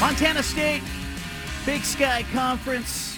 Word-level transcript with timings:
Montana 0.00 0.42
State, 0.42 0.82
Big 1.64 1.82
Sky 1.82 2.24
Conference, 2.32 3.16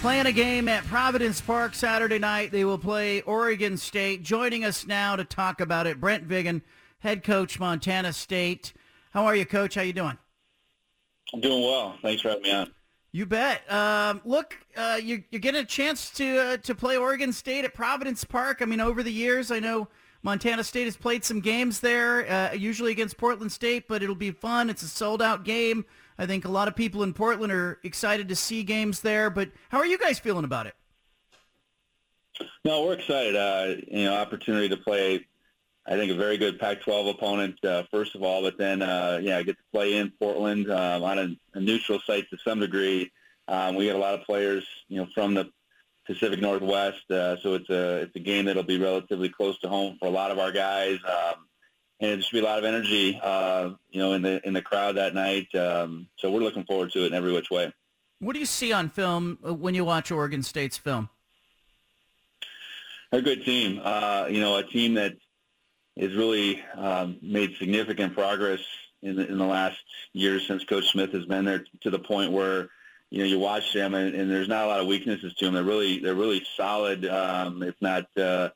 playing 0.00 0.26
a 0.26 0.32
game 0.32 0.68
at 0.68 0.84
Providence 0.84 1.40
Park 1.40 1.74
Saturday 1.74 2.18
night. 2.18 2.52
They 2.52 2.64
will 2.64 2.78
play 2.78 3.22
Oregon 3.22 3.76
State. 3.76 4.22
Joining 4.22 4.64
us 4.64 4.86
now 4.86 5.16
to 5.16 5.24
talk 5.24 5.60
about 5.60 5.86
it, 5.86 6.00
Brent 6.00 6.28
Vigen, 6.28 6.62
head 7.00 7.24
coach, 7.24 7.58
Montana 7.58 8.12
State. 8.12 8.72
How 9.12 9.24
are 9.24 9.34
you, 9.34 9.44
Coach? 9.44 9.74
How 9.74 9.82
you 9.82 9.92
doing? 9.92 10.18
I'm 11.34 11.40
doing 11.40 11.62
well. 11.62 11.96
Thanks 12.00 12.22
for 12.22 12.28
having 12.28 12.44
me 12.44 12.52
on. 12.52 12.72
You 13.10 13.26
bet. 13.26 13.70
Um, 13.72 14.20
look, 14.24 14.56
uh, 14.76 15.00
you, 15.02 15.24
you're 15.30 15.40
getting 15.40 15.62
a 15.62 15.66
chance 15.66 16.10
to 16.12 16.38
uh, 16.38 16.56
to 16.58 16.74
play 16.74 16.96
Oregon 16.96 17.32
State 17.32 17.64
at 17.64 17.74
Providence 17.74 18.22
Park. 18.22 18.58
I 18.60 18.66
mean, 18.66 18.80
over 18.80 19.02
the 19.02 19.12
years, 19.12 19.50
I 19.50 19.58
know 19.58 19.88
Montana 20.22 20.64
State 20.64 20.84
has 20.84 20.96
played 20.96 21.24
some 21.24 21.40
games 21.40 21.80
there, 21.80 22.30
uh, 22.30 22.52
usually 22.52 22.90
against 22.90 23.16
Portland 23.16 23.52
State, 23.52 23.86
but 23.88 24.02
it'll 24.02 24.14
be 24.14 24.32
fun. 24.32 24.68
It's 24.68 24.82
a 24.82 24.88
sold-out 24.88 25.44
game. 25.44 25.84
I 26.18 26.26
think 26.26 26.44
a 26.44 26.50
lot 26.50 26.66
of 26.66 26.74
people 26.74 27.04
in 27.04 27.14
Portland 27.14 27.52
are 27.52 27.78
excited 27.84 28.28
to 28.28 28.36
see 28.36 28.64
games 28.64 29.00
there. 29.00 29.30
But 29.30 29.50
how 29.68 29.78
are 29.78 29.86
you 29.86 29.98
guys 29.98 30.18
feeling 30.18 30.44
about 30.44 30.66
it? 30.66 30.74
No, 32.64 32.84
we're 32.84 32.94
excited. 32.94 33.36
Uh, 33.36 33.76
you 33.88 34.04
know, 34.04 34.14
opportunity 34.14 34.68
to 34.68 34.76
play. 34.76 35.26
I 35.86 35.92
think 35.92 36.12
a 36.12 36.14
very 36.14 36.36
good 36.36 36.58
Pac-12 36.58 37.10
opponent, 37.10 37.64
uh, 37.64 37.84
first 37.90 38.14
of 38.14 38.22
all, 38.22 38.42
but 38.42 38.58
then 38.58 38.82
uh, 38.82 39.20
yeah, 39.22 39.40
get 39.42 39.56
to 39.56 39.64
play 39.72 39.94
in 39.94 40.12
Portland 40.18 40.70
um, 40.70 41.02
on 41.02 41.18
a, 41.18 41.36
a, 41.54 41.60
neutral 41.60 41.98
site 42.00 42.28
to 42.28 42.36
some 42.44 42.60
degree. 42.60 43.10
Um, 43.46 43.74
we 43.74 43.84
get 43.84 43.96
a 43.96 43.98
lot 43.98 44.14
of 44.14 44.22
players, 44.26 44.66
you 44.88 44.98
know, 44.98 45.08
from 45.14 45.32
the 45.32 45.50
Pacific 46.08 46.40
Northwest. 46.40 47.08
Uh, 47.10 47.36
so 47.40 47.54
it's 47.54 47.68
a 47.68 47.98
it's 47.98 48.16
a 48.16 48.20
game 48.20 48.46
that'll 48.46 48.62
be 48.62 48.78
relatively 48.78 49.28
close 49.28 49.58
to 49.60 49.68
home 49.68 49.96
for 50.00 50.06
a 50.06 50.10
lot 50.10 50.30
of 50.30 50.38
our 50.38 50.50
guys, 50.50 50.98
um, 51.06 51.46
and 52.00 52.12
it 52.12 52.24
should 52.24 52.32
be 52.32 52.40
a 52.40 52.48
lot 52.48 52.58
of 52.58 52.64
energy, 52.64 53.20
uh, 53.22 53.70
you 53.90 54.00
know, 54.00 54.14
in 54.14 54.22
the 54.22 54.40
in 54.46 54.54
the 54.54 54.62
crowd 54.62 54.96
that 54.96 55.14
night. 55.14 55.54
Um, 55.54 56.08
so 56.16 56.32
we're 56.32 56.40
looking 56.40 56.64
forward 56.64 56.90
to 56.92 57.04
it 57.04 57.08
in 57.08 57.14
every 57.14 57.32
which 57.32 57.50
way. 57.50 57.72
What 58.20 58.32
do 58.32 58.40
you 58.40 58.46
see 58.46 58.72
on 58.72 58.88
film 58.88 59.38
uh, 59.46 59.54
when 59.54 59.74
you 59.74 59.84
watch 59.84 60.10
Oregon 60.10 60.42
State's 60.42 60.78
film? 60.78 61.10
A 63.12 63.22
good 63.22 63.44
team, 63.44 63.80
uh, 63.82 64.26
you 64.28 64.40
know, 64.40 64.56
a 64.56 64.64
team 64.64 64.94
that 64.94 65.14
has 65.98 66.14
really 66.14 66.62
um, 66.74 67.18
made 67.22 67.54
significant 67.58 68.14
progress 68.14 68.60
in 69.02 69.16
the, 69.16 69.28
in 69.28 69.38
the 69.38 69.46
last 69.46 69.78
year 70.12 70.40
since 70.40 70.64
Coach 70.64 70.90
Smith 70.90 71.12
has 71.12 71.26
been 71.26 71.44
there 71.44 71.64
to 71.82 71.90
the 71.90 71.98
point 71.98 72.32
where 72.32 72.70
you 73.10 73.18
know, 73.20 73.24
you 73.24 73.38
watch 73.38 73.72
them 73.72 73.94
and, 73.94 74.14
and 74.14 74.30
there's 74.30 74.48
not 74.48 74.64
a 74.64 74.68
lot 74.68 74.80
of 74.80 74.86
weaknesses 74.86 75.34
to 75.34 75.44
them. 75.44 75.54
They're 75.54 75.64
really, 75.64 75.98
they're 75.98 76.14
really 76.14 76.44
solid, 76.56 77.06
um, 77.06 77.62
if 77.62 77.74
not, 77.80 78.04
uh, 78.16 78.50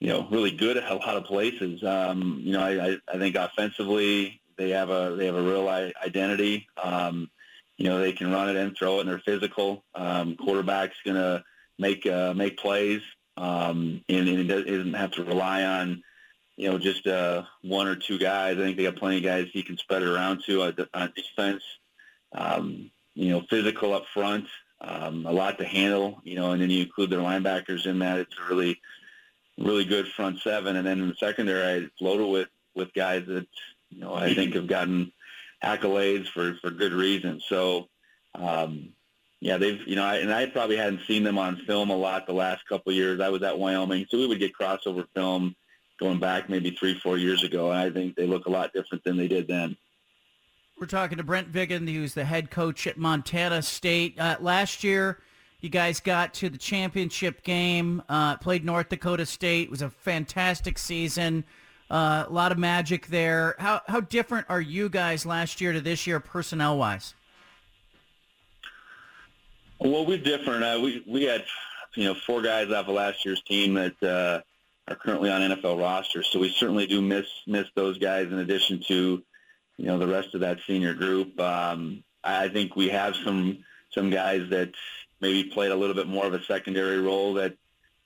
you 0.00 0.08
know, 0.08 0.26
really 0.30 0.50
good 0.50 0.76
at 0.76 0.90
a 0.90 0.94
lot 0.94 1.16
of 1.16 1.24
places. 1.24 1.82
Um, 1.82 2.40
you 2.42 2.52
know, 2.52 2.62
I, 2.62 2.96
I 3.12 3.18
think 3.18 3.36
offensively 3.36 4.40
they 4.56 4.70
have 4.70 4.90
a, 4.90 5.14
they 5.16 5.26
have 5.26 5.36
a 5.36 5.42
real 5.42 5.68
identity. 5.68 6.66
Um, 6.82 7.30
you 7.76 7.88
know, 7.88 8.00
they 8.00 8.12
can 8.12 8.32
run 8.32 8.48
it 8.48 8.56
and 8.56 8.76
throw 8.76 8.96
it 8.96 9.00
and 9.02 9.08
they're 9.08 9.20
physical. 9.20 9.84
Um, 9.94 10.36
quarterback's 10.36 10.96
to 11.04 11.44
make, 11.78 12.04
uh, 12.06 12.34
make 12.34 12.58
plays. 12.58 13.02
Um, 13.36 14.02
and, 14.08 14.28
and 14.28 14.50
it 14.50 14.66
doesn't 14.66 14.94
have 14.94 15.12
to 15.12 15.24
rely 15.24 15.62
on, 15.62 16.02
you 16.56 16.68
know, 16.68 16.78
just 16.78 17.06
uh, 17.06 17.44
one 17.62 17.86
or 17.86 17.94
two 17.94 18.18
guys. 18.18 18.58
I 18.58 18.60
think 18.62 18.76
they 18.76 18.82
got 18.82 18.96
plenty 18.96 19.18
of 19.18 19.22
guys 19.22 19.46
he 19.52 19.62
can 19.62 19.78
spread 19.78 20.02
it 20.02 20.08
around 20.08 20.42
to 20.46 20.74
on 20.92 21.12
defense. 21.14 21.62
Um, 22.32 22.90
you 23.18 23.30
know, 23.30 23.42
physical 23.50 23.94
up 23.94 24.06
front, 24.14 24.46
um, 24.80 25.26
a 25.26 25.32
lot 25.32 25.58
to 25.58 25.64
handle, 25.64 26.20
you 26.22 26.36
know, 26.36 26.52
and 26.52 26.62
then 26.62 26.70
you 26.70 26.82
include 26.82 27.10
their 27.10 27.18
linebackers 27.18 27.84
in 27.84 27.98
that. 27.98 28.20
It's 28.20 28.36
a 28.38 28.48
really, 28.48 28.80
really 29.58 29.84
good 29.84 30.06
front 30.06 30.38
seven. 30.40 30.76
And 30.76 30.86
then 30.86 31.00
in 31.00 31.08
the 31.08 31.16
secondary, 31.16 31.82
I 31.82 31.88
floated 31.98 32.28
with, 32.28 32.48
with 32.76 32.94
guys 32.94 33.26
that, 33.26 33.48
you 33.90 34.00
know, 34.00 34.14
I 34.14 34.34
think 34.34 34.54
have 34.54 34.68
gotten 34.68 35.10
accolades 35.64 36.28
for, 36.28 36.54
for 36.62 36.70
good 36.70 36.92
reason. 36.92 37.40
So, 37.48 37.88
um, 38.36 38.90
yeah, 39.40 39.56
they've, 39.56 39.80
you 39.84 39.96
know, 39.96 40.04
I, 40.04 40.18
and 40.18 40.32
I 40.32 40.46
probably 40.46 40.76
hadn't 40.76 41.06
seen 41.08 41.24
them 41.24 41.38
on 41.38 41.64
film 41.66 41.90
a 41.90 41.96
lot 41.96 42.28
the 42.28 42.32
last 42.32 42.68
couple 42.68 42.90
of 42.90 42.96
years. 42.96 43.20
I 43.20 43.30
was 43.30 43.42
at 43.42 43.58
Wyoming, 43.58 44.06
so 44.08 44.18
we 44.18 44.28
would 44.28 44.38
get 44.38 44.52
crossover 44.54 45.06
film 45.12 45.56
going 45.98 46.20
back 46.20 46.48
maybe 46.48 46.70
three, 46.70 46.94
four 46.94 47.18
years 47.18 47.42
ago. 47.42 47.72
And 47.72 47.80
I 47.80 47.90
think 47.90 48.14
they 48.14 48.28
look 48.28 48.46
a 48.46 48.50
lot 48.50 48.72
different 48.72 49.02
than 49.02 49.16
they 49.16 49.26
did 49.26 49.48
then. 49.48 49.76
We're 50.78 50.86
talking 50.86 51.18
to 51.18 51.24
Brent 51.24 51.50
Vigen, 51.50 51.92
who's 51.92 52.14
the 52.14 52.24
head 52.24 52.52
coach 52.52 52.86
at 52.86 52.96
Montana 52.96 53.62
State. 53.62 54.16
Uh, 54.16 54.36
last 54.38 54.84
year, 54.84 55.18
you 55.60 55.68
guys 55.68 55.98
got 55.98 56.32
to 56.34 56.48
the 56.48 56.58
championship 56.58 57.42
game, 57.42 58.00
uh, 58.08 58.36
played 58.36 58.64
North 58.64 58.88
Dakota 58.88 59.26
State. 59.26 59.64
It 59.64 59.70
was 59.72 59.82
a 59.82 59.90
fantastic 59.90 60.78
season. 60.78 61.42
Uh, 61.90 62.26
a 62.28 62.32
lot 62.32 62.52
of 62.52 62.58
magic 62.58 63.08
there. 63.08 63.56
How 63.58 63.80
how 63.88 64.00
different 64.00 64.46
are 64.48 64.60
you 64.60 64.88
guys 64.88 65.26
last 65.26 65.60
year 65.60 65.72
to 65.72 65.80
this 65.80 66.06
year, 66.06 66.20
personnel 66.20 66.78
wise? 66.78 67.14
Well, 69.80 70.06
we're 70.06 70.18
different. 70.18 70.62
Uh, 70.62 70.78
we 70.80 71.02
we 71.08 71.24
had 71.24 71.44
you 71.96 72.04
know 72.04 72.14
four 72.14 72.40
guys 72.40 72.70
off 72.70 72.86
of 72.86 72.94
last 72.94 73.24
year's 73.24 73.42
team 73.42 73.74
that 73.74 74.00
uh, 74.00 74.42
are 74.86 74.96
currently 74.96 75.30
on 75.30 75.40
NFL 75.40 75.80
rosters, 75.80 76.28
so 76.30 76.38
we 76.38 76.50
certainly 76.50 76.86
do 76.86 77.02
miss 77.02 77.26
miss 77.48 77.66
those 77.74 77.98
guys. 77.98 78.26
In 78.26 78.38
addition 78.38 78.80
to 78.86 79.24
you 79.78 79.86
know, 79.86 79.98
the 79.98 80.06
rest 80.06 80.34
of 80.34 80.40
that 80.40 80.58
senior 80.66 80.92
group. 80.92 81.40
Um, 81.40 82.04
I 82.22 82.48
think 82.48 82.76
we 82.76 82.88
have 82.90 83.16
some 83.24 83.64
some 83.94 84.10
guys 84.10 84.50
that 84.50 84.72
maybe 85.20 85.44
played 85.44 85.70
a 85.70 85.76
little 85.76 85.94
bit 85.94 86.06
more 86.06 86.26
of 86.26 86.34
a 86.34 86.44
secondary 86.44 87.00
role 87.00 87.34
that 87.34 87.56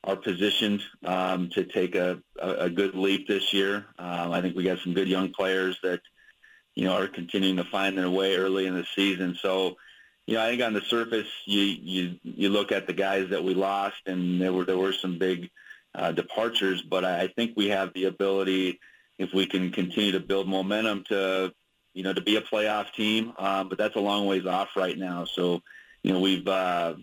are 0.04 0.16
positioned 0.16 0.82
um, 1.04 1.48
to 1.50 1.64
take 1.64 1.94
a, 1.94 2.20
a, 2.38 2.50
a 2.50 2.70
good 2.70 2.94
leap 2.94 3.26
this 3.26 3.52
year. 3.52 3.86
Um, 3.98 4.32
I 4.32 4.40
think 4.40 4.56
we 4.56 4.64
got 4.64 4.78
some 4.80 4.94
good 4.94 5.08
young 5.08 5.32
players 5.32 5.78
that, 5.82 6.00
you 6.74 6.84
know, 6.84 6.94
are 6.94 7.08
continuing 7.08 7.56
to 7.56 7.64
find 7.64 7.96
their 7.96 8.10
way 8.10 8.36
early 8.36 8.66
in 8.66 8.74
the 8.74 8.86
season. 8.96 9.38
So, 9.40 9.76
you 10.26 10.34
know, 10.34 10.44
I 10.44 10.50
think 10.50 10.62
on 10.62 10.72
the 10.72 10.80
surface, 10.82 11.28
you 11.46 11.62
you 11.62 12.16
you 12.22 12.48
look 12.48 12.72
at 12.72 12.86
the 12.86 12.92
guys 12.92 13.30
that 13.30 13.44
we 13.44 13.54
lost, 13.54 14.02
and 14.06 14.40
there 14.40 14.52
were 14.52 14.64
there 14.64 14.78
were 14.78 14.92
some 14.92 15.18
big 15.18 15.50
uh, 15.94 16.12
departures, 16.12 16.82
but 16.82 17.04
I 17.04 17.28
think 17.28 17.52
we 17.56 17.68
have 17.68 17.92
the 17.92 18.04
ability, 18.04 18.80
if 19.18 19.34
we 19.34 19.46
can 19.46 19.72
continue 19.72 20.12
to 20.12 20.20
build 20.20 20.48
momentum, 20.48 21.04
to 21.08 21.52
you 21.94 22.02
know, 22.02 22.12
to 22.12 22.20
be 22.20 22.36
a 22.36 22.40
playoff 22.40 22.92
team. 22.92 23.32
Um, 23.38 23.68
but 23.68 23.78
that's 23.78 23.96
a 23.96 24.00
long 24.00 24.26
ways 24.26 24.46
off 24.46 24.76
right 24.76 24.96
now. 24.96 25.24
So, 25.24 25.62
you 26.02 26.12
know, 26.12 26.20
we've, 26.20 26.46
uh, 26.46 26.94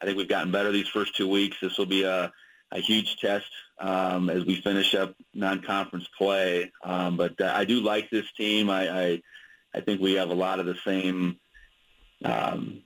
I 0.00 0.04
think 0.04 0.16
we've 0.16 0.28
gotten 0.28 0.52
better 0.52 0.72
these 0.72 0.88
first 0.88 1.16
two 1.16 1.28
weeks. 1.28 1.56
This 1.60 1.76
will 1.76 1.86
be 1.86 2.04
a, 2.04 2.32
a 2.72 2.80
huge 2.80 3.18
test 3.18 3.50
um, 3.78 4.30
as 4.30 4.44
we 4.44 4.60
finish 4.60 4.94
up 4.94 5.14
non-conference 5.34 6.08
play. 6.16 6.72
Um, 6.82 7.16
but 7.16 7.40
uh, 7.40 7.52
I 7.54 7.64
do 7.64 7.80
like 7.80 8.10
this 8.10 8.30
team. 8.32 8.70
I, 8.70 8.88
I, 8.88 9.22
I 9.74 9.80
think 9.80 10.00
we 10.00 10.14
have 10.14 10.30
a 10.30 10.34
lot 10.34 10.60
of 10.60 10.66
the 10.66 10.76
same 10.84 11.38
um, 12.24 12.82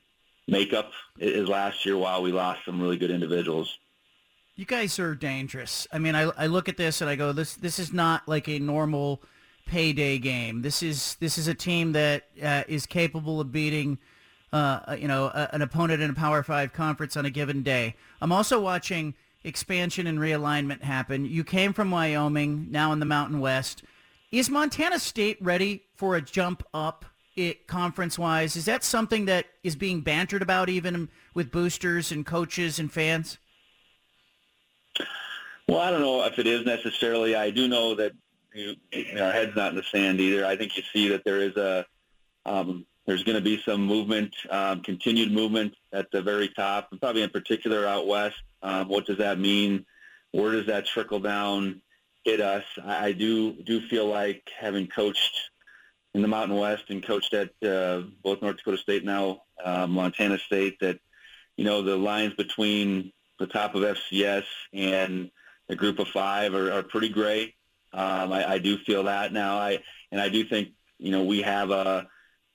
makeup 0.49 0.91
as 1.21 1.49
last 1.49 1.87
year 1.87 1.97
while 1.97 2.23
we 2.23 2.33
lost 2.33 2.65
some 2.65 2.81
really 2.81 2.97
good 2.97 3.11
individuals. 3.11 3.79
You 4.57 4.65
guys 4.65 4.99
are 4.99 5.15
dangerous. 5.15 5.87
I 5.93 5.99
mean, 5.99 6.15
I, 6.15 6.31
I 6.37 6.47
look 6.47 6.69
at 6.69 6.77
this 6.77 7.01
and 7.01 7.09
I 7.09 7.17
go, 7.17 7.33
this 7.33 7.55
this 7.55 7.79
is 7.79 7.93
not 7.93 8.27
like 8.27 8.49
a 8.49 8.59
normal– 8.59 9.23
payday 9.67 10.19
game. 10.19 10.63
This 10.63 10.83
is 10.83 11.17
this 11.21 11.39
is 11.39 11.49
a 11.49 11.55
team 11.55 11.93
that 11.93 12.25
uh, 12.43 12.65
is 12.69 12.87
capable 12.87 13.41
of 13.41 13.53
beating, 13.53 13.99
uh, 14.53 14.97
you 14.99 15.09
know, 15.09 15.27
a, 15.27 15.49
an 15.53 15.63
opponent 15.63 16.03
in 16.03 16.11
a 16.11 16.15
Power 16.15 16.43
Five 16.43 16.73
conference 16.73 17.17
on 17.17 17.25
a 17.25 17.31
given 17.31 17.63
day. 17.63 17.97
I'm 18.21 18.33
also 18.33 18.61
watching 18.61 19.15
expansion 19.45 20.07
and 20.07 20.19
realignment 20.19 20.83
happen. 20.83 21.25
You 21.25 21.45
came 21.45 21.73
from 21.73 21.91
Wyoming, 21.91 22.69
now 22.71 22.93
in 22.93 23.01
the 23.01 23.07
Mountain 23.07 23.41
West. 23.41 23.83
Is 24.31 24.49
Montana 24.49 24.99
State 24.99 25.37
ready 25.41 25.83
for 25.95 26.17
a 26.17 26.23
jump 26.23 26.63
up 26.73 27.05
it 27.37 27.67
conference-wise? 27.67 28.57
Is 28.57 28.67
that 28.67 28.85
something 28.85 29.25
that 29.27 29.47
is 29.63 29.77
being 29.77 30.03
bantered 30.03 30.43
about 30.43 30.69
even 30.69 31.09
with 31.35 31.51
boosters 31.51 32.13
and 32.13 32.25
coaches 32.27 32.79
and 32.79 32.93
fans? 32.93 33.39
Well, 35.69 35.79
I 35.79 35.91
don't 35.91 36.01
know 36.01 36.25
if 36.25 36.39
it 36.39 36.47
is 36.47 36.67
necessarily. 36.67 37.35
I 37.35 37.51
do 37.51 37.69
know 37.69 37.95
that 37.95 38.13
you, 38.55 38.77
our 39.21 39.33
head's 39.33 39.57
not 39.57 39.71
in 39.71 39.77
the 39.77 39.83
sand 39.83 40.21
either. 40.21 40.45
I 40.45 40.57
think 40.57 40.77
you 40.77 40.83
see 40.93 41.09
that 41.09 41.25
there 41.25 41.41
is 41.41 41.57
a 41.57 41.87
um, 42.45 42.87
there's 43.07 43.25
going 43.25 43.37
to 43.37 43.43
be 43.43 43.61
some 43.63 43.85
movement, 43.85 44.35
um, 44.51 44.81
continued 44.83 45.33
movement 45.33 45.75
at 45.93 46.11
the 46.13 46.23
very 46.23 46.49
top, 46.49 46.89
and 46.91 47.01
probably 47.01 47.23
in 47.23 47.31
particular 47.31 47.87
out 47.87 48.07
west. 48.07 48.37
Um, 48.63 48.89
what 48.89 49.07
does 49.07 49.19
that 49.19 49.39
mean? 49.39 49.85
Where 50.31 50.53
does 50.53 50.67
that 50.67 50.87
trickle 50.87 51.21
down 51.21 51.83
hit 52.25 52.41
us? 52.41 52.65
I, 52.85 53.07
I 53.07 53.13
do 53.13 53.53
do 53.63 53.81
feel 53.89 54.07
like 54.07 54.49
having 54.59 54.87
coached 54.87 55.51
in 56.15 56.23
the 56.23 56.29
Mountain 56.29 56.57
West 56.57 56.85
and 56.91 57.03
coached 57.03 57.35
at 57.35 57.51
uh, 57.63 58.03
both 58.23 58.43
North 58.43 58.59
Dakota 58.59 58.79
State 58.79 59.05
now 59.05 59.43
uh, 59.65 59.87
Montana 59.87 60.39
State 60.39 60.79
that 60.81 61.01
you 61.57 61.65
know 61.65 61.83
the 61.83 61.97
lines 61.97 62.35
between 62.35 63.13
the 63.39 63.47
top 63.47 63.75
of 63.75 63.83
FCS 63.83 64.45
and 64.73 65.31
the 65.69 65.77
group 65.77 65.99
of 65.99 66.09
five 66.09 66.55
are, 66.55 66.73
are 66.73 66.83
pretty 66.83 67.09
gray. 67.09 67.55
Um, 67.93 68.33
I, 68.33 68.53
I 68.53 68.59
do 68.59 68.79
feel 68.79 69.05
that 69.05 69.33
now. 69.33 69.59
I 69.59 69.79
and 70.11 70.21
I 70.21 70.29
do 70.29 70.45
think 70.45 70.71
you 70.99 71.11
know 71.11 71.25
we 71.25 71.43
have 71.43 71.71
a 71.71 72.07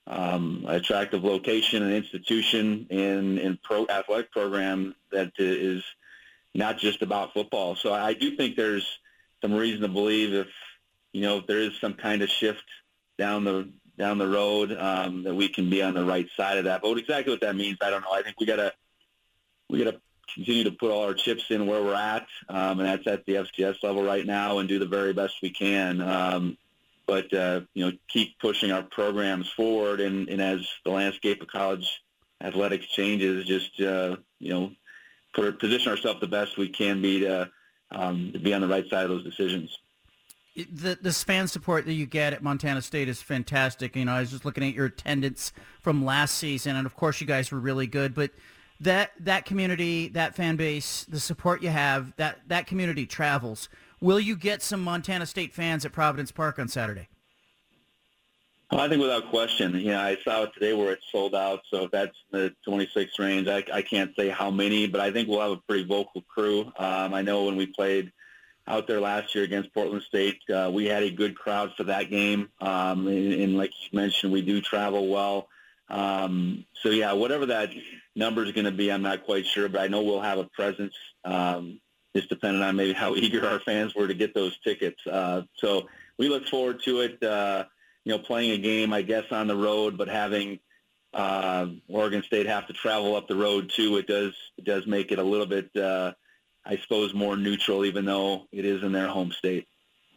um, 0.08 0.66
attractive 0.68 1.24
location 1.24 1.84
and 1.84 1.94
institution 1.94 2.88
in 2.90 3.38
in 3.38 3.60
pro 3.64 3.86
athletic 3.88 4.32
program 4.32 4.96
that 5.12 5.32
is 5.38 5.84
not 6.54 6.78
just 6.78 7.02
about 7.02 7.34
football. 7.34 7.76
So 7.76 7.94
I 7.94 8.14
do 8.14 8.36
think 8.36 8.56
there's 8.56 8.88
some 9.42 9.54
reason 9.54 9.82
to 9.82 9.88
believe 9.88 10.34
if 10.34 10.48
you 11.14 11.22
know 11.22 11.38
if 11.38 11.48
there 11.48 11.60
is 11.60 11.74
some 11.80 11.94
kind 11.94 12.22
of 12.22 12.30
shift 12.30 12.64
down 13.18 13.44
the 13.44 13.72
down 13.98 14.18
the 14.18 14.28
road 14.28 14.72
um, 14.78 15.24
that 15.24 15.36
we 15.36 15.50
can 15.50 15.70
be 15.70 15.82
on 15.82 15.94
the 15.94 16.06
right 16.06 16.28
side 16.38 16.58
of 16.58 16.66
that. 16.66 16.82
But 16.82 16.98
exactly 16.98 17.34
what 17.34 17.42
that 17.42 17.56
means, 17.56 17.78
I 17.82 17.90
don't 17.90 18.02
know. 18.02 18.14
I 18.14 18.22
think 18.22 18.40
we 18.40 18.46
gotta 18.46 18.74
we 19.70 19.84
gotta 19.84 20.00
continue 20.34 20.64
to 20.64 20.72
put 20.72 20.92
all 20.92 21.04
our 21.04 21.14
chips 21.14 21.46
in 21.50 21.68
where 21.68 21.84
we're 21.84 21.94
at, 21.94 22.28
um, 22.50 22.80
and 22.80 22.88
that's 22.88 23.08
at 23.08 23.26
the 23.26 23.36
FCS 23.36 23.84
level 23.84 24.04
right 24.04 24.26
now, 24.26 24.60
and 24.60 24.70
do 24.70 24.80
the 24.80 24.86
very 24.86 25.14
best 25.14 25.36
we 25.42 25.50
can. 25.50 26.02
Um, 26.02 26.58
but 27.08 27.34
uh, 27.34 27.62
you 27.74 27.86
know, 27.86 27.98
keep 28.08 28.38
pushing 28.40 28.72
our 28.72 28.84
programs 28.84 29.50
forward, 29.50 30.02
and, 30.02 30.28
and 30.30 30.42
as 30.42 30.68
the 30.84 30.92
landscape 30.92 31.42
of 31.42 31.48
college 31.48 31.88
athletics 32.42 32.86
changes, 32.88 33.46
just 33.46 33.80
uh, 33.82 34.18
you 34.40 34.54
know, 34.54 34.72
put, 35.34 35.60
position 35.60 35.92
ourselves 35.92 36.20
the 36.20 36.28
best 36.28 36.58
we 36.58 36.70
can 36.70 37.02
be 37.02 37.22
to, 37.22 37.50
um, 37.92 38.32
to 38.34 38.40
be 38.40 38.54
on 38.54 38.62
the 38.62 38.68
right 38.68 38.88
side 38.90 39.04
of 39.04 39.10
those 39.10 39.24
decisions. 39.24 39.76
The 40.56 40.98
the 41.00 41.14
fan 41.14 41.48
support 41.48 41.86
that 41.86 41.94
you 41.94 42.08
get 42.08 42.34
at 42.34 42.42
Montana 42.42 42.82
State 42.82 43.08
is 43.08 43.22
fantastic. 43.22 43.96
You 43.96 44.06
know, 44.06 44.14
I 44.14 44.22
was 44.22 44.32
just 44.32 44.44
looking 44.44 44.64
at 44.64 44.74
your 44.74 44.88
attendance 44.88 45.54
from 45.82 46.04
last 46.04 46.36
season, 46.36 46.76
and 46.76 46.86
of 46.86 46.96
course, 46.96 47.22
you 47.22 47.28
guys 47.28 47.52
were 47.52 47.60
really 47.60 47.86
good, 47.86 48.16
but 48.16 48.32
that 48.82 49.12
that 49.20 49.46
community, 49.46 50.10
that 50.10 50.36
fan 50.36 50.56
base, 50.56 51.06
the 51.06 51.20
support 51.20 51.62
you 51.62 51.70
have, 51.70 52.16
that 52.18 52.40
that 52.48 52.68
community 52.68 53.06
travels. 53.06 53.70
Will 54.00 54.20
you 54.20 54.36
get 54.36 54.62
some 54.62 54.82
Montana 54.82 55.26
State 55.26 55.54
fans 55.54 55.84
at 55.86 55.92
Providence 55.92 56.32
Park 56.32 56.60
on 56.60 56.68
Saturday? 56.68 57.08
I 58.70 58.90
think 58.90 59.02
without 59.02 59.30
question. 59.30 59.76
You 59.76 59.92
know, 59.92 60.00
I 60.00 60.18
saw 60.24 60.44
it 60.44 60.54
today 60.54 60.74
where 60.74 60.92
it's 60.92 61.06
sold 61.12 61.34
out. 61.34 61.62
So 61.72 61.86
if 61.86 61.92
that's 61.92 62.16
the 62.32 62.54
26 62.66 63.18
range, 63.18 63.48
I, 63.48 63.64
I 63.74 63.82
can't 63.82 64.14
say 64.16 64.28
how 64.28 64.52
many, 64.52 64.88
but 64.88 65.00
I 65.00 65.12
think 65.12 65.30
we'll 65.30 65.40
have 65.40 65.52
a 65.52 65.62
pretty 65.68 65.86
vocal 65.86 66.22
crew. 66.24 66.72
Um, 66.78 67.14
I 67.14 67.22
know 67.22 67.46
when 67.46 67.56
we 67.56 67.66
played 67.66 68.12
out 68.68 68.86
there 68.86 69.00
last 69.00 69.34
year 69.34 69.46
against 69.46 69.74
Portland 69.74 70.04
State, 70.04 70.42
uh, 70.54 70.70
we 70.72 70.86
had 70.86 71.04
a 71.04 71.10
good 71.10 71.38
crowd 71.38 71.74
for 71.78 71.86
that 71.86 72.10
game. 72.10 72.50
Um, 72.60 73.08
and, 73.08 73.34
and 73.34 73.58
like 73.58 73.72
you 73.82 73.98
mentioned, 73.98 74.34
we 74.34 74.42
do 74.42 74.60
travel 74.60 75.08
well. 75.08 75.48
Um, 75.90 76.66
so 76.82 76.90
yeah, 76.90 77.14
whatever 77.14 77.48
that 77.48 77.72
number 78.16 78.44
is 78.44 78.52
going 78.52 78.66
to 78.66 78.72
be, 78.72 78.92
I'm 78.92 79.04
not 79.04 79.26
quite 79.26 79.46
sure, 79.46 79.70
but 79.70 79.82
I 79.82 79.88
know 79.88 80.04
we'll 80.04 80.22
have 80.22 80.38
a 80.38 80.46
presence. 80.46 80.94
Um, 81.24 81.80
just 82.16 82.30
depending 82.30 82.64
on 82.64 82.76
maybe 82.76 82.94
how 82.94 83.16
eager 83.16 83.46
our 83.46 83.60
fans 83.60 83.96
were 83.96 84.08
to 84.08 84.14
get 84.14 84.34
those 84.34 84.58
tickets. 84.60 85.06
Uh, 85.06 85.44
so 85.56 85.88
we 86.18 86.30
look 86.30 86.48
forward 86.48 86.82
to 86.84 87.02
it. 87.02 87.24
Uh, 87.24 87.66
you 88.04 88.14
know, 88.14 88.20
playing 88.20 88.52
a 88.52 88.58
game, 88.58 88.94
I 88.94 89.02
guess, 89.02 89.26
on 89.32 89.48
the 89.48 89.56
road, 89.56 89.98
but 89.98 90.08
having 90.08 90.60
uh, 91.14 91.68
Oregon 91.90 92.24
State 92.24 92.46
have 92.46 92.68
to 92.68 92.74
travel 92.74 93.18
up 93.18 93.28
the 93.28 93.36
road 93.36 93.70
too, 93.76 93.98
it 93.98 94.08
does 94.08 94.34
it 94.58 94.64
does 94.64 94.88
make 94.88 95.12
it 95.12 95.20
a 95.20 95.24
little 95.24 95.46
bit, 95.46 95.76
uh, 95.76 96.14
I 96.66 96.78
suppose, 96.78 97.14
more 97.14 97.36
neutral, 97.36 97.84
even 97.84 98.06
though 98.06 98.48
it 98.54 98.64
is 98.64 98.82
in 98.82 98.94
their 98.94 99.08
home 99.08 99.32
state. 99.32 99.68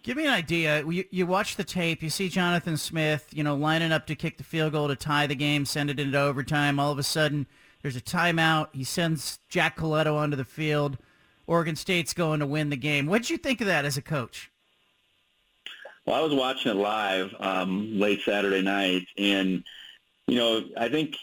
Give 0.03 0.17
me 0.17 0.25
an 0.25 0.33
idea. 0.33 0.85
You, 0.87 1.05
you 1.11 1.27
watch 1.27 1.57
the 1.57 1.65
tape. 1.65 2.03
You 2.03 2.09
see 2.09 2.29
Jonathan 2.29 2.77
Smith, 2.77 3.29
you 3.33 3.45
know, 3.45 3.55
lining 3.55 3.93
up 3.93 4.07
to 4.07 4.15
kick 4.15 4.39
the 4.39 4.45
field 4.45 4.73
goal 4.73 4.89
to 4.89 4.97
tie 4.97 5.27
the 5.27 5.35
game, 5.35 5.67
send 5.67 5.91
it 5.91 6.01
into 6.01 6.19
overtime. 6.19 6.81
All 6.81 6.91
of 6.91 6.99
a 6.99 7.03
sudden, 7.03 7.47
there's 7.83 7.97
a 7.97 8.01
timeout. 8.01 8.69
He 8.73 8.85
sends 8.85 9.39
Jack 9.49 9.77
Coletto 9.77 10.15
onto 10.17 10.37
the 10.37 10.45
field. 10.45 10.97
Oregon 11.47 11.77
State's 11.77 12.15
going 12.15 12.41
to 12.41 12.47
win 12.47 12.71
the 12.71 12.77
game. 12.77 13.07
What 13.07 13.23
did 13.23 13.31
you 13.31 13.37
think 13.37 13.61
of 13.61 13.67
that 13.67 13.85
as 13.85 13.97
a 13.97 14.03
coach? 14.03 14.51
Well, 16.07 16.17
I 16.17 16.21
was 16.23 16.35
watching 16.35 16.71
it 16.73 16.77
live 16.77 17.35
um, 17.39 17.99
late 17.99 18.21
Saturday 18.25 18.63
night, 18.63 19.07
and 19.19 19.65
you 20.27 20.37
know, 20.37 20.65
I 20.77 20.89
think 20.89 21.17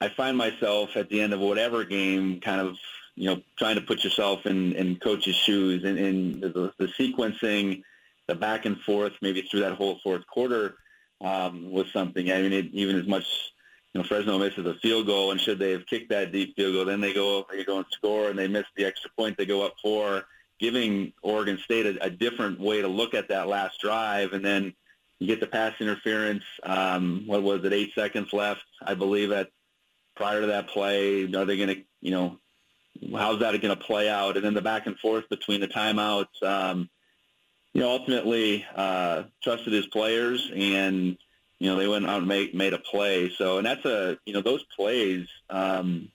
I 0.00 0.08
find 0.08 0.36
myself 0.36 0.96
at 0.96 1.08
the 1.08 1.20
end 1.20 1.32
of 1.32 1.40
whatever 1.40 1.84
game, 1.84 2.40
kind 2.40 2.60
of, 2.60 2.76
you 3.16 3.26
know, 3.26 3.40
trying 3.58 3.76
to 3.76 3.80
put 3.82 4.04
yourself 4.04 4.46
in, 4.46 4.72
in 4.72 4.96
coach's 4.96 5.36
shoes, 5.36 5.84
and, 5.84 5.98
and 5.98 6.42
the, 6.42 6.72
the 6.78 6.86
sequencing, 6.98 7.82
the 8.26 8.34
back 8.34 8.64
and 8.64 8.80
forth, 8.80 9.12
maybe 9.20 9.42
through 9.42 9.60
that 9.60 9.74
whole 9.74 9.98
fourth 10.02 10.26
quarter, 10.26 10.76
um, 11.20 11.70
was 11.70 11.90
something. 11.92 12.30
I 12.30 12.40
mean, 12.40 12.52
it, 12.52 12.66
even 12.72 12.96
as 12.96 13.06
much 13.06 13.26
you 13.92 14.00
know, 14.00 14.06
Fresno 14.06 14.38
misses 14.38 14.66
a 14.66 14.74
field 14.74 15.06
goal, 15.06 15.32
and 15.32 15.40
should 15.40 15.58
they 15.58 15.72
have 15.72 15.86
kicked 15.86 16.10
that 16.10 16.32
deep 16.32 16.54
field 16.54 16.74
goal, 16.74 16.84
then 16.84 17.00
they 17.00 17.12
go 17.12 17.46
they 17.50 17.64
go 17.64 17.78
and 17.78 17.86
score, 17.90 18.30
and 18.30 18.38
they 18.38 18.48
miss 18.48 18.66
the 18.76 18.84
extra 18.84 19.10
point, 19.16 19.36
they 19.36 19.46
go 19.46 19.66
up 19.66 19.74
four, 19.82 20.26
giving 20.60 21.12
Oregon 21.22 21.58
State 21.64 21.86
a, 21.86 22.04
a 22.04 22.10
different 22.10 22.60
way 22.60 22.80
to 22.80 22.88
look 22.88 23.14
at 23.14 23.28
that 23.28 23.48
last 23.48 23.80
drive, 23.80 24.32
and 24.32 24.44
then 24.44 24.74
you 25.18 25.26
get 25.26 25.40
the 25.40 25.46
pass 25.46 25.74
interference. 25.80 26.44
Um, 26.62 27.24
what 27.26 27.42
was 27.42 27.64
it? 27.64 27.72
Eight 27.72 27.92
seconds 27.94 28.32
left, 28.32 28.64
I 28.82 28.94
believe. 28.94 29.32
At 29.32 29.50
prior 30.14 30.40
to 30.40 30.46
that 30.48 30.68
play, 30.68 31.24
are 31.24 31.44
they 31.44 31.56
going 31.56 31.68
to, 31.68 31.82
you 32.00 32.10
know, 32.10 32.38
how's 33.12 33.40
that 33.40 33.60
going 33.60 33.76
to 33.76 33.82
play 33.82 34.08
out? 34.08 34.36
And 34.36 34.44
then 34.44 34.54
the 34.54 34.62
back 34.62 34.86
and 34.86 34.98
forth 34.98 35.28
between 35.28 35.60
the 35.60 35.68
timeouts. 35.68 36.42
Um, 36.42 36.88
you 37.72 37.82
know, 37.82 37.90
ultimately 37.90 38.66
uh, 38.74 39.24
trusted 39.42 39.72
his 39.72 39.86
players 39.86 40.50
and 40.54 41.16
you 41.60 41.68
know, 41.68 41.76
they 41.76 41.86
went 41.86 42.08
out 42.08 42.18
and 42.18 42.26
made, 42.26 42.54
made 42.54 42.72
a 42.72 42.78
play. 42.78 43.30
So, 43.36 43.58
and 43.58 43.66
that's 43.66 43.84
a, 43.84 44.18
you 44.24 44.32
know, 44.32 44.40
those 44.40 44.64
plays, 44.76 45.28
um, 45.50 46.08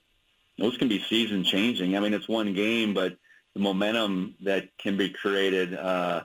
those 0.58 0.76
can 0.78 0.88
be 0.88 1.00
season 1.08 1.44
changing. 1.44 1.96
I 1.96 2.00
mean, 2.00 2.14
it's 2.14 2.28
one 2.28 2.54
game, 2.54 2.96
but 2.96 3.16
the 3.54 3.60
momentum 3.60 4.34
that 4.42 4.76
can 4.80 4.98
be 4.98 5.10
created, 5.10 5.76
uh, 5.76 6.24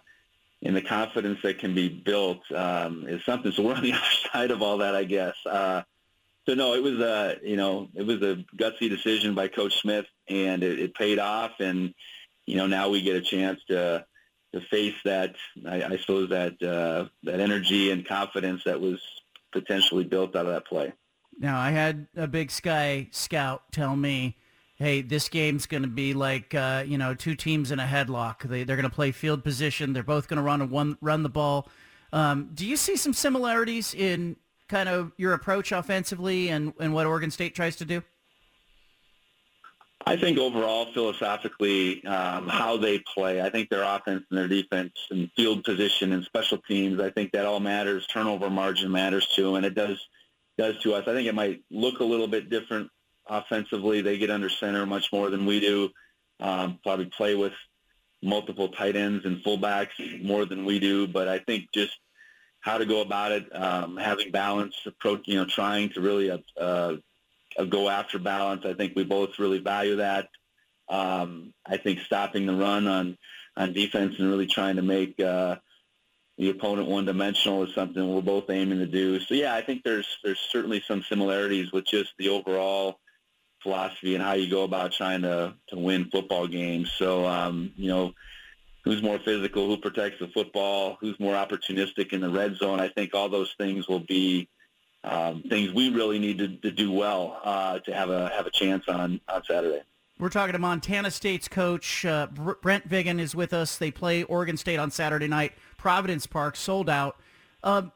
and 0.63 0.75
the 0.75 0.83
confidence 0.83 1.39
that 1.43 1.59
can 1.59 1.75
be 1.75 1.89
built 1.89 2.41
um, 2.53 3.07
is 3.07 3.25
something. 3.25 3.53
So 3.53 3.63
we're 3.63 3.75
on 3.75 3.83
the 3.83 3.93
other 3.93 4.05
side 4.33 4.51
of 4.51 4.63
all 4.63 4.79
that, 4.79 4.95
I 4.95 5.05
guess. 5.05 5.35
Uh, 5.45 5.83
so 6.51 6.55
no, 6.55 6.75
it 6.75 6.83
was 6.83 6.99
a 6.99 7.37
you 7.45 7.57
know 7.57 7.89
it 7.95 8.05
was 8.05 8.21
a 8.23 8.45
gutsy 8.57 8.89
decision 8.89 9.37
by 9.37 9.47
Coach 9.47 9.81
Smith, 9.81 10.07
and 10.29 10.65
it, 10.65 10.81
it 10.81 10.95
paid 10.95 11.21
off. 11.21 11.53
And 11.61 11.95
you 12.45 12.57
know 12.57 12.67
now 12.67 12.89
we 12.89 13.03
get 13.03 13.15
a 13.15 13.21
chance 13.21 13.61
to 13.69 14.05
to 14.53 14.61
face 14.63 14.97
that, 15.05 15.37
I, 15.65 15.85
I 15.85 15.97
suppose 15.99 16.31
that 16.31 16.61
uh, 16.61 17.07
that 17.23 17.39
energy 17.39 17.93
and 17.93 18.05
confidence 18.07 18.63
that 18.65 18.81
was 18.81 19.01
potentially 19.53 20.03
built 20.03 20.35
out 20.35 20.47
of 20.47 20.53
that 20.53 20.67
play. 20.67 20.93
Now, 21.39 21.61
I 21.61 21.71
had 21.71 22.09
a 22.17 22.27
Big 22.27 22.51
Sky 22.51 23.07
scout 23.13 23.71
tell 23.71 23.95
me, 23.95 24.37
"Hey, 24.75 25.03
this 25.03 25.29
game's 25.29 25.67
going 25.67 25.83
to 25.83 25.89
be 25.89 26.15
like 26.15 26.53
uh, 26.53 26.83
you 26.85 26.99
know 26.99 27.15
two 27.15 27.37
teams 27.37 27.71
in 27.71 27.79
a 27.79 27.87
headlock. 27.87 28.43
They 28.43 28.65
they're 28.65 28.75
going 28.75 28.91
to 28.91 28.95
play 28.95 29.13
field 29.13 29.45
position. 29.45 29.93
They're 29.93 30.03
both 30.03 30.27
going 30.27 30.39
to 30.39 30.43
run 30.43 30.61
a 30.61 30.67
one 30.67 30.99
run 31.01 31.23
the 31.23 31.29
ball." 31.29 31.69
Um, 32.13 32.51
do 32.55 32.67
you 32.67 32.75
see 32.75 32.97
some 32.97 33.13
similarities 33.13 33.95
in 33.95 34.35
kind 34.71 34.89
of 34.89 35.13
your 35.19 35.35
approach 35.35 35.73
offensively 35.73 36.49
and, 36.49 36.73
and 36.81 36.95
what 36.95 37.07
Oregon 37.07 37.31
State 37.31 37.55
tries 37.55 37.77
to 37.77 37.85
do? 37.85 38.03
I 40.07 40.17
think 40.17 40.39
overall, 40.39 40.87
philosophically, 40.95 42.03
um, 42.07 42.49
how 42.49 42.79
they 42.79 43.01
play, 43.01 43.43
I 43.43 43.51
think 43.51 43.69
their 43.69 43.83
offense 43.83 44.25
and 44.31 44.39
their 44.39 44.49
defense 44.49 44.93
and 45.11 45.31
field 45.37 45.63
position 45.63 46.13
and 46.13 46.25
special 46.25 46.59
teams, 46.67 47.01
I 47.01 47.11
think 47.11 47.33
that 47.33 47.45
all 47.45 47.61
matters. 47.61 48.07
Turnover 48.07 48.49
margin 48.49 48.91
matters 48.91 49.27
too, 49.35 49.57
and 49.57 49.67
it 49.67 49.75
does 49.75 49.99
does 50.57 50.79
to 50.83 50.95
us. 50.95 51.05
I 51.07 51.13
think 51.13 51.29
it 51.29 51.35
might 51.35 51.63
look 51.71 52.01
a 52.01 52.05
little 52.05 52.29
bit 52.29 52.49
different 52.49 52.91
offensively. 53.29 54.01
They 54.01 54.17
get 54.17 54.31
under 54.31 54.49
center 54.49 54.87
much 54.87 55.13
more 55.13 55.29
than 55.29 55.45
we 55.45 55.61
do. 55.61 55.91
Um, 56.41 56.79
probably 56.83 57.07
play 57.07 57.35
with 57.35 57.53
multiple 58.23 58.69
tight 58.69 58.97
ends 58.97 59.25
and 59.27 59.45
fullbacks 59.45 60.23
more 60.23 60.47
than 60.47 60.65
we 60.65 60.79
do, 60.79 61.07
but 61.07 61.29
I 61.29 61.39
think 61.39 61.67
just 61.75 61.93
how 62.61 62.79
to 62.79 62.87
go 62.87 63.01
about 63.01 63.33
it, 63.33 63.55
um, 63.55 63.97
having 63.97 64.31
balance, 64.31 64.75
approach, 64.87 65.23
you 65.27 65.37
know, 65.37 65.47
trying 65.47 65.91
to 65.91 66.01
really 66.01 66.31
uh, 66.31 66.39
uh, 66.59 66.97
go 67.69 67.89
after 67.89 68.19
balance. 68.19 68.63
I 68.65 68.75
think 68.75 68.95
we 68.95 69.05
both 69.05 69.39
really 69.39 69.59
value 69.59 69.97
that. 69.97 70.29
Um, 70.89 71.55
I 71.67 71.77
think 71.77 72.01
stopping 72.01 72.47
the 72.47 72.55
run 72.55 72.87
on 72.87 73.17
on 73.57 73.73
defense 73.73 74.15
and 74.19 74.29
really 74.29 74.47
trying 74.47 74.77
to 74.77 74.83
make 74.83 75.19
uh, 75.21 75.57
the 76.39 76.51
opponent 76.51 76.89
one 76.89 77.05
dimensional 77.05 77.65
is 77.65 77.75
something 77.75 78.15
we're 78.15 78.23
both 78.23 78.49
aiming 78.49 78.79
to 78.79 78.87
do. 78.87 79.21
So 79.21 79.35
yeah, 79.35 79.55
I 79.55 79.63
think 79.63 79.83
there's 79.83 80.07
there's 80.25 80.39
certainly 80.39 80.83
some 80.87 81.03
similarities 81.03 81.73
with 81.73 81.87
just 81.87 82.13
the 82.19 82.29
overall 82.29 82.99
philosophy 83.63 84.15
and 84.15 84.25
how 84.25 84.33
you 84.33 84.49
go 84.49 84.65
about 84.65 84.93
trying 84.93 85.23
to 85.23 85.55
to 85.69 85.79
win 85.79 86.11
football 86.11 86.47
games. 86.47 86.91
So 86.93 87.27
um, 87.27 87.73
you 87.77 87.89
know, 87.89 88.15
who's 88.83 89.03
more 89.03 89.19
physical, 89.19 89.67
who 89.67 89.77
protects 89.77 90.19
the 90.21 90.29
football, 90.29 90.97
who's 91.01 91.19
more 91.21 91.35
opportunistic 91.35 92.13
in 92.13 92.21
the 92.21 92.31
red 92.31 92.57
zone. 92.57 92.81
I 92.81 92.89
think 92.89 93.15
all 93.15 93.29
those 93.29 93.55
things 93.59 93.89
will 93.89 94.01
be 94.01 94.49
um, 95.05 95.43
things 95.49 95.73
we 95.73 95.91
really 95.91 96.19
need 96.19 96.39
to, 96.39 96.49
to 96.49 96.71
do 96.71 96.91
well 96.93 97.41
uh, 97.45 97.79
to 97.81 97.95
have 97.95 98.11
a 98.11 98.29
have 98.31 98.47
a 98.47 98.51
chance 98.51 98.85
on 98.89 99.21
on 99.29 99.43
Saturday. 99.45 99.83
We're 100.19 100.29
talking 100.29 100.53
to 100.53 100.59
Montana 100.59 101.11
State's 101.11 101.49
coach 101.49 102.05
uh, 102.05 102.27
Brent 102.27 102.87
Vigen 102.87 103.19
is 103.19 103.35
with 103.35 103.55
us. 103.55 103.79
They 103.79 103.91
play 103.91 104.23
Oregon 104.25 104.59
State 104.59 104.79
on 104.79 104.91
Saturday 104.91 105.29
night. 105.29 105.55
Providence 105.79 106.27
Park 106.27 106.57
sold 106.57 106.91
out. 106.91 107.17
Um, 107.65 107.91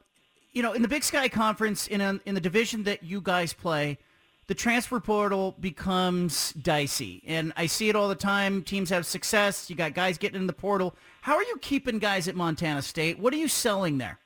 you 0.55 0.63
know, 0.63 0.73
in 0.73 0.81
the 0.81 0.89
Big 0.89 1.05
Sky 1.05 1.29
Conference, 1.29 1.87
in 1.87 2.01
a, 2.01 2.19
in 2.25 2.35
the 2.35 2.41
division 2.41 2.85
that 2.85 3.03
you 3.03 3.21
guys 3.21 3.53
play, 3.53 3.99
the 4.47 4.55
transfer 4.55 5.01
portal 5.01 5.57
becomes 5.61 6.53
dicey, 6.53 7.23
and 7.27 7.53
I 7.57 7.67
see 7.67 7.89
it 7.89 7.97
all 7.97 8.09
the 8.09 8.15
time. 8.15 8.63
Teams 8.63 8.91
have 8.91 9.07
success. 9.07 9.71
You 9.71 9.77
got 9.77 9.95
guys 9.95 10.19
getting 10.19 10.41
in 10.41 10.47
the 10.47 10.53
portal. 10.53 10.95
How 11.23 11.35
are 11.37 11.43
you 11.43 11.57
keeping 11.61 11.99
guys 11.99 12.29
at 12.29 12.37
Montana 12.37 12.83
State? 12.83 13.19
What 13.19 13.33
are 13.33 13.39
you 13.39 13.49
selling 13.49 13.99
there? 13.99 14.19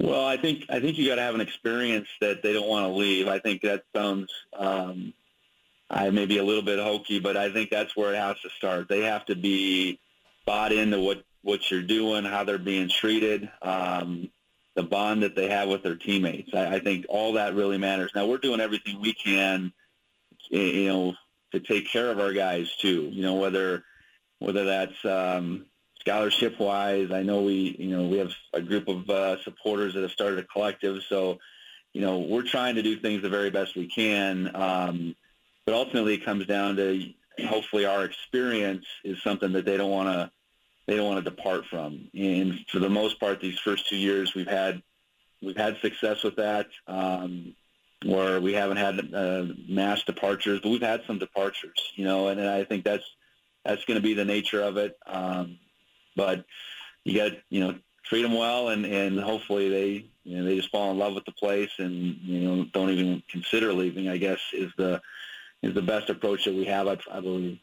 Well, 0.00 0.24
I 0.24 0.36
think 0.36 0.64
I 0.68 0.80
think 0.80 0.98
you 0.98 1.08
got 1.08 1.16
to 1.16 1.22
have 1.22 1.34
an 1.34 1.40
experience 1.40 2.08
that 2.20 2.42
they 2.42 2.52
don't 2.52 2.68
want 2.68 2.86
to 2.86 2.92
leave. 2.92 3.28
I 3.28 3.38
think 3.38 3.62
that 3.62 3.84
sounds 3.94 4.30
um, 4.56 5.14
I 5.90 6.10
may 6.10 6.26
be 6.26 6.38
a 6.38 6.44
little 6.44 6.62
bit 6.62 6.78
hokey, 6.78 7.20
but 7.20 7.36
I 7.36 7.50
think 7.52 7.70
that's 7.70 7.96
where 7.96 8.12
it 8.12 8.18
has 8.18 8.40
to 8.40 8.50
start. 8.50 8.88
They 8.88 9.02
have 9.02 9.24
to 9.26 9.36
be 9.36 9.98
bought 10.44 10.72
into 10.72 11.00
what 11.00 11.24
what 11.42 11.70
you're 11.70 11.82
doing, 11.82 12.24
how 12.24 12.44
they're 12.44 12.58
being 12.58 12.88
treated, 12.88 13.50
um, 13.62 14.30
the 14.74 14.82
bond 14.82 15.22
that 15.22 15.36
they 15.36 15.48
have 15.48 15.68
with 15.68 15.82
their 15.82 15.96
teammates. 15.96 16.52
I, 16.54 16.76
I 16.76 16.80
think 16.80 17.06
all 17.08 17.34
that 17.34 17.54
really 17.54 17.78
matters. 17.78 18.10
Now 18.14 18.26
we're 18.26 18.38
doing 18.38 18.60
everything 18.60 19.00
we 19.00 19.14
can, 19.14 19.72
you 20.50 20.88
know, 20.88 21.14
to 21.52 21.60
take 21.60 21.88
care 21.88 22.10
of 22.10 22.18
our 22.18 22.32
guys 22.32 22.74
too. 22.76 23.08
You 23.12 23.22
know, 23.22 23.34
whether 23.34 23.84
whether 24.40 24.64
that's 24.64 25.04
um, 25.04 25.66
scholarship 26.04 26.58
wise. 26.60 27.10
I 27.10 27.22
know 27.22 27.42
we, 27.42 27.76
you 27.78 27.96
know, 27.96 28.08
we 28.08 28.18
have 28.18 28.32
a 28.52 28.60
group 28.60 28.88
of 28.88 29.08
uh, 29.08 29.42
supporters 29.42 29.94
that 29.94 30.02
have 30.02 30.10
started 30.10 30.38
a 30.38 30.44
collective. 30.44 31.02
So, 31.08 31.38
you 31.94 32.02
know, 32.02 32.18
we're 32.18 32.42
trying 32.42 32.74
to 32.74 32.82
do 32.82 32.96
things 32.96 33.22
the 33.22 33.30
very 33.30 33.50
best 33.50 33.74
we 33.74 33.86
can. 33.86 34.54
Um, 34.54 35.16
but 35.64 35.74
ultimately, 35.74 36.14
it 36.14 36.24
comes 36.24 36.46
down 36.46 36.76
to 36.76 37.08
hopefully 37.46 37.86
our 37.86 38.04
experience 38.04 38.84
is 39.02 39.22
something 39.22 39.52
that 39.52 39.64
they 39.64 39.78
don't 39.78 39.90
want 39.90 40.08
to 40.08 40.30
they 40.86 40.96
don't 40.96 41.06
want 41.06 41.24
to 41.24 41.30
depart 41.30 41.64
from. 41.70 42.08
And 42.14 42.64
for 42.70 42.78
the 42.78 42.90
most 42.90 43.18
part, 43.18 43.40
these 43.40 43.58
first 43.58 43.88
two 43.88 43.96
years, 43.96 44.34
we've 44.34 44.48
had 44.48 44.82
we've 45.42 45.56
had 45.56 45.78
success 45.80 46.22
with 46.22 46.36
that. 46.36 46.66
Um, 46.86 47.54
where 48.04 48.40
we 48.40 48.52
haven't 48.52 48.76
had 48.76 49.14
uh, 49.14 49.46
mass 49.68 50.02
departures, 50.04 50.60
but 50.62 50.68
we've 50.68 50.82
had 50.82 51.02
some 51.06 51.18
departures, 51.18 51.78
you 51.94 52.04
know, 52.04 52.28
and, 52.28 52.38
and 52.38 52.48
I 52.48 52.64
think 52.64 52.84
that's 52.84 53.04
that's 53.64 53.84
going 53.86 53.96
to 53.96 54.02
be 54.02 54.14
the 54.14 54.24
nature 54.24 54.60
of 54.60 54.76
it. 54.76 54.96
Um, 55.06 55.58
but 56.16 56.44
you 57.04 57.18
got 57.18 57.32
you 57.48 57.60
know 57.60 57.78
treat 58.04 58.22
them 58.22 58.34
well, 58.34 58.68
and 58.68 58.84
and 58.84 59.18
hopefully 59.18 59.68
they 59.68 60.06
you 60.24 60.38
know 60.38 60.44
they 60.44 60.56
just 60.56 60.70
fall 60.70 60.90
in 60.90 60.98
love 60.98 61.14
with 61.14 61.24
the 61.24 61.32
place, 61.32 61.70
and 61.78 62.16
you 62.22 62.40
know 62.40 62.64
don't 62.72 62.90
even 62.90 63.22
consider 63.30 63.72
leaving. 63.72 64.08
I 64.08 64.18
guess 64.18 64.40
is 64.52 64.70
the 64.76 65.00
is 65.62 65.74
the 65.74 65.82
best 65.82 66.10
approach 66.10 66.44
that 66.44 66.54
we 66.54 66.66
have. 66.66 66.86
I, 66.86 66.98
I 67.10 67.20
believe. 67.20 67.58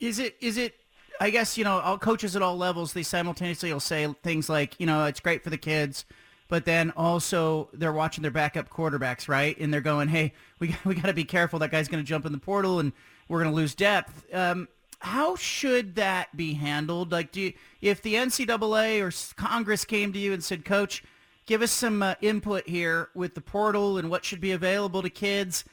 Is 0.00 0.18
it 0.18 0.36
is 0.40 0.58
it 0.58 0.74
I 1.20 1.30
guess 1.30 1.56
you 1.56 1.64
know 1.64 1.80
all 1.80 1.98
coaches 1.98 2.36
at 2.36 2.42
all 2.42 2.56
levels 2.56 2.92
they 2.92 3.02
simultaneously 3.02 3.72
will 3.72 3.80
say 3.80 4.12
things 4.22 4.48
like 4.48 4.78
you 4.78 4.86
know 4.86 5.04
it's 5.04 5.20
great 5.20 5.44
for 5.44 5.50
the 5.50 5.58
kids, 5.58 6.04
but 6.48 6.64
then 6.64 6.90
also 6.96 7.68
they're 7.72 7.92
watching 7.92 8.22
their 8.22 8.30
backup 8.30 8.68
quarterbacks 8.68 9.28
right, 9.28 9.58
and 9.58 9.72
they're 9.72 9.80
going, 9.80 10.08
hey, 10.08 10.32
we 10.58 10.76
we 10.84 10.94
got 10.94 11.06
to 11.06 11.14
be 11.14 11.24
careful. 11.24 11.58
That 11.58 11.70
guy's 11.70 11.88
going 11.88 12.02
to 12.02 12.08
jump 12.08 12.26
in 12.26 12.32
the 12.32 12.38
portal, 12.38 12.78
and 12.78 12.92
we're 13.28 13.42
going 13.42 13.52
to 13.52 13.56
lose 13.56 13.74
depth. 13.74 14.26
Um, 14.34 14.68
how 15.02 15.34
should 15.34 15.96
that 15.96 16.36
be 16.36 16.54
handled? 16.54 17.10
Like, 17.10 17.32
do 17.32 17.40
you, 17.40 17.52
if 17.80 18.02
the 18.02 18.14
NCAA 18.14 19.00
or 19.02 19.34
Congress 19.34 19.84
came 19.84 20.12
to 20.12 20.18
you 20.18 20.32
and 20.32 20.42
said, 20.44 20.64
Coach, 20.64 21.02
give 21.44 21.60
us 21.60 21.72
some 21.72 22.02
uh, 22.02 22.14
input 22.20 22.68
here 22.68 23.08
with 23.14 23.34
the 23.34 23.40
portal 23.40 23.98
and 23.98 24.10
what 24.10 24.24
should 24.24 24.40
be 24.40 24.52
available 24.52 25.02
to 25.02 25.10
kids, 25.10 25.64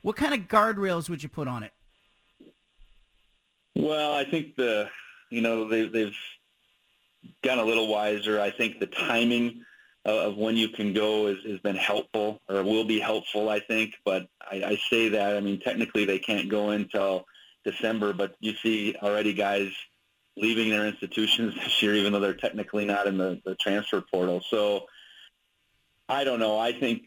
what 0.00 0.16
kind 0.16 0.32
of 0.32 0.48
guardrails 0.48 1.10
would 1.10 1.22
you 1.22 1.28
put 1.28 1.46
on 1.48 1.62
it? 1.62 1.72
Well, 3.78 4.12
I 4.12 4.24
think 4.24 4.56
the, 4.56 4.90
you 5.30 5.40
know, 5.40 5.68
they, 5.68 5.88
they've 5.88 6.16
gotten 7.42 7.64
a 7.64 7.66
little 7.66 7.88
wiser. 7.88 8.40
I 8.40 8.50
think 8.50 8.80
the 8.80 8.86
timing 8.86 9.64
of 10.04 10.36
when 10.36 10.56
you 10.56 10.68
can 10.68 10.92
go 10.92 11.26
has 11.28 11.60
been 11.60 11.76
helpful 11.76 12.40
or 12.48 12.62
will 12.62 12.84
be 12.84 12.98
helpful, 12.98 13.48
I 13.48 13.60
think. 13.60 13.94
But 14.04 14.26
I, 14.40 14.56
I 14.56 14.80
say 14.90 15.10
that, 15.10 15.36
I 15.36 15.40
mean, 15.40 15.60
technically 15.60 16.04
they 16.04 16.18
can't 16.18 16.50
go 16.50 16.70
until– 16.70 17.24
December, 17.64 18.12
but 18.12 18.34
you 18.40 18.54
see 18.62 18.94
already 19.02 19.34
guys 19.34 19.70
leaving 20.36 20.70
their 20.70 20.86
institutions 20.86 21.54
this 21.64 21.82
year, 21.82 21.94
even 21.94 22.12
though 22.12 22.20
they're 22.20 22.34
technically 22.34 22.84
not 22.84 23.06
in 23.06 23.18
the, 23.18 23.40
the 23.44 23.54
transfer 23.56 24.00
portal. 24.00 24.42
So 24.48 24.86
I 26.08 26.24
don't 26.24 26.40
know. 26.40 26.58
I 26.58 26.72
think 26.72 27.02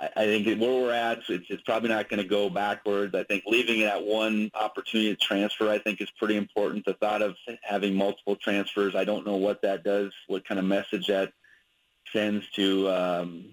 I 0.00 0.26
think 0.26 0.46
where 0.60 0.70
we're 0.70 0.92
at, 0.92 1.22
it's, 1.28 1.46
it's 1.50 1.62
probably 1.62 1.88
not 1.88 2.08
going 2.08 2.22
to 2.22 2.28
go 2.28 2.48
backwards. 2.48 3.14
I 3.14 3.24
think 3.24 3.44
leaving 3.46 3.80
it 3.80 3.86
at 3.86 4.04
one 4.04 4.50
opportunity 4.54 5.14
to 5.14 5.16
transfer, 5.16 5.68
I 5.68 5.78
think, 5.78 6.00
is 6.00 6.10
pretty 6.18 6.36
important. 6.36 6.84
The 6.84 6.94
thought 6.94 7.20
of 7.20 7.36
having 7.62 7.96
multiple 7.96 8.36
transfers, 8.36 8.94
I 8.94 9.04
don't 9.04 9.26
know 9.26 9.36
what 9.36 9.62
that 9.62 9.82
does, 9.82 10.12
what 10.28 10.46
kind 10.46 10.60
of 10.60 10.64
message 10.66 11.08
that 11.08 11.32
sends 12.12 12.48
to 12.50 12.88
um, 12.88 13.44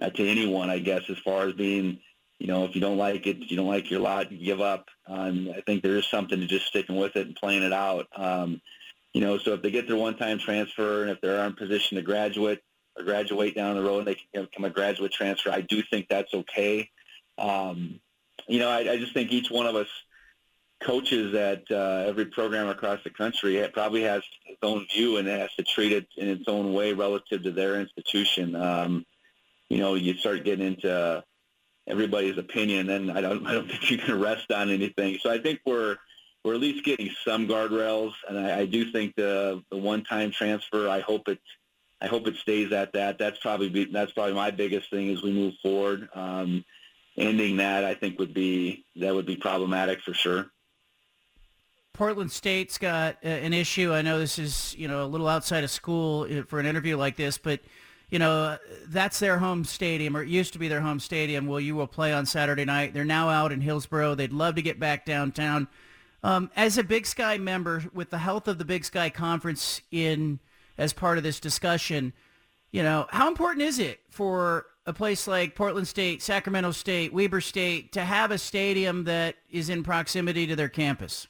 uh, 0.00 0.10
to 0.10 0.28
anyone, 0.28 0.70
I 0.70 0.78
guess, 0.78 1.02
as 1.08 1.18
far 1.18 1.48
as 1.48 1.54
being 1.54 1.98
you 2.40 2.46
know, 2.46 2.64
if 2.64 2.74
you 2.74 2.80
don't 2.80 2.96
like 2.96 3.26
it, 3.26 3.42
if 3.42 3.50
you 3.50 3.56
don't 3.58 3.68
like 3.68 3.90
your 3.90 4.00
lot, 4.00 4.32
you 4.32 4.42
give 4.42 4.62
up. 4.62 4.88
Um, 5.06 5.52
I 5.54 5.60
think 5.60 5.82
there 5.82 5.98
is 5.98 6.06
something 6.06 6.40
to 6.40 6.46
just 6.46 6.66
sticking 6.66 6.96
with 6.96 7.14
it 7.14 7.26
and 7.26 7.36
playing 7.36 7.62
it 7.62 7.72
out. 7.72 8.06
Um, 8.16 8.62
you 9.12 9.20
know, 9.20 9.36
so 9.36 9.52
if 9.52 9.62
they 9.62 9.70
get 9.70 9.86
their 9.86 9.96
one-time 9.96 10.38
transfer 10.38 11.02
and 11.02 11.10
if 11.10 11.20
they're 11.20 11.44
in 11.44 11.52
position 11.52 11.96
to 11.96 12.02
graduate 12.02 12.62
or 12.96 13.04
graduate 13.04 13.54
down 13.54 13.76
the 13.76 13.82
road, 13.82 13.98
and 13.98 14.06
they 14.06 14.20
can 14.34 14.44
become 14.44 14.64
a 14.64 14.70
graduate 14.70 15.12
transfer. 15.12 15.50
I 15.50 15.60
do 15.60 15.82
think 15.82 16.06
that's 16.08 16.32
okay. 16.32 16.90
Um, 17.38 18.00
you 18.48 18.58
know, 18.58 18.68
I, 18.68 18.92
I 18.92 18.96
just 18.98 19.14
think 19.14 19.32
each 19.32 19.50
one 19.50 19.66
of 19.66 19.76
us 19.76 19.88
coaches 20.82 21.34
at 21.34 21.70
uh, 21.70 22.04
every 22.06 22.26
program 22.26 22.68
across 22.68 23.00
the 23.04 23.10
country 23.10 23.66
probably 23.72 24.02
has 24.02 24.22
its 24.46 24.58
own 24.62 24.86
view 24.92 25.18
and 25.18 25.28
has 25.28 25.52
to 25.54 25.62
treat 25.62 25.92
it 25.92 26.06
in 26.16 26.28
its 26.28 26.44
own 26.48 26.72
way 26.72 26.92
relative 26.92 27.42
to 27.42 27.50
their 27.50 27.80
institution. 27.80 28.56
Um, 28.56 29.04
you 29.68 29.78
know, 29.78 29.94
you 29.94 30.14
start 30.14 30.44
getting 30.44 30.66
into 30.66 31.22
everybody's 31.86 32.38
opinion, 32.38 32.90
and 32.90 33.10
I 33.12 33.20
don't 33.20 33.46
I 33.46 33.52
don't 33.52 33.68
think 33.68 33.90
you 33.90 33.98
can 33.98 34.20
rest 34.20 34.50
on 34.50 34.70
anything. 34.70 35.18
So 35.22 35.30
I 35.30 35.38
think 35.38 35.60
we're 35.66 35.96
we're 36.44 36.54
at 36.54 36.60
least 36.60 36.84
getting 36.84 37.10
some 37.24 37.46
guardrails, 37.46 38.12
and 38.28 38.38
I, 38.38 38.60
I 38.60 38.66
do 38.66 38.90
think 38.90 39.14
the 39.16 39.62
the 39.70 39.76
one 39.76 40.04
time 40.04 40.30
transfer. 40.32 40.88
I 40.88 41.00
hope 41.00 41.28
it 41.28 41.38
I 42.00 42.06
hope 42.06 42.26
it 42.26 42.36
stays 42.36 42.72
at 42.72 42.92
that. 42.94 43.18
That's 43.18 43.38
probably 43.38 43.68
be, 43.68 43.84
that's 43.86 44.12
probably 44.12 44.34
my 44.34 44.50
biggest 44.50 44.90
thing 44.90 45.10
as 45.10 45.22
we 45.22 45.32
move 45.32 45.54
forward. 45.62 46.08
Um, 46.14 46.64
ending 47.16 47.58
that, 47.58 47.84
I 47.84 47.94
think 47.94 48.18
would 48.18 48.34
be 48.34 48.84
that 48.96 49.14
would 49.14 49.26
be 49.26 49.36
problematic 49.36 50.00
for 50.00 50.14
sure. 50.14 50.46
Portland 51.92 52.32
State's 52.32 52.78
got 52.78 53.16
uh, 53.24 53.28
an 53.28 53.52
issue. 53.52 53.92
I 53.92 54.02
know 54.02 54.18
this 54.18 54.38
is 54.38 54.74
you 54.78 54.88
know 54.88 55.04
a 55.04 55.06
little 55.06 55.28
outside 55.28 55.64
of 55.64 55.70
school 55.70 56.26
uh, 56.30 56.42
for 56.44 56.58
an 56.58 56.66
interview 56.66 56.96
like 56.96 57.16
this, 57.16 57.36
but 57.36 57.60
you 58.10 58.18
know, 58.18 58.58
that's 58.88 59.20
their 59.20 59.38
home 59.38 59.64
stadium, 59.64 60.16
or 60.16 60.22
it 60.22 60.28
used 60.28 60.52
to 60.54 60.58
be 60.58 60.68
their 60.68 60.80
home 60.80 60.98
stadium. 60.98 61.46
Well, 61.46 61.60
you 61.60 61.76
will 61.76 61.86
play 61.86 62.12
on 62.12 62.26
Saturday 62.26 62.64
night. 62.64 62.92
They're 62.92 63.04
now 63.04 63.28
out 63.28 63.52
in 63.52 63.60
Hillsboro. 63.60 64.16
They'd 64.16 64.32
love 64.32 64.56
to 64.56 64.62
get 64.62 64.80
back 64.80 65.04
downtown. 65.04 65.68
Um, 66.22 66.50
as 66.56 66.76
a 66.76 66.82
Big 66.82 67.06
Sky 67.06 67.38
member, 67.38 67.84
with 67.94 68.10
the 68.10 68.18
health 68.18 68.48
of 68.48 68.58
the 68.58 68.64
Big 68.64 68.84
Sky 68.84 69.10
Conference 69.10 69.80
in 69.92 70.40
as 70.80 70.92
part 70.92 71.18
of 71.18 71.24
this 71.24 71.38
discussion, 71.38 72.12
you 72.72 72.82
know, 72.82 73.06
how 73.10 73.28
important 73.28 73.62
is 73.62 73.78
it 73.78 74.00
for 74.08 74.66
a 74.86 74.92
place 74.92 75.28
like 75.28 75.54
Portland 75.54 75.86
State, 75.86 76.22
Sacramento 76.22 76.72
State, 76.72 77.12
Weber 77.12 77.40
State 77.40 77.92
to 77.92 78.00
have 78.00 78.30
a 78.30 78.38
stadium 78.38 79.04
that 79.04 79.36
is 79.50 79.68
in 79.68 79.82
proximity 79.82 80.46
to 80.46 80.56
their 80.56 80.70
campus? 80.70 81.28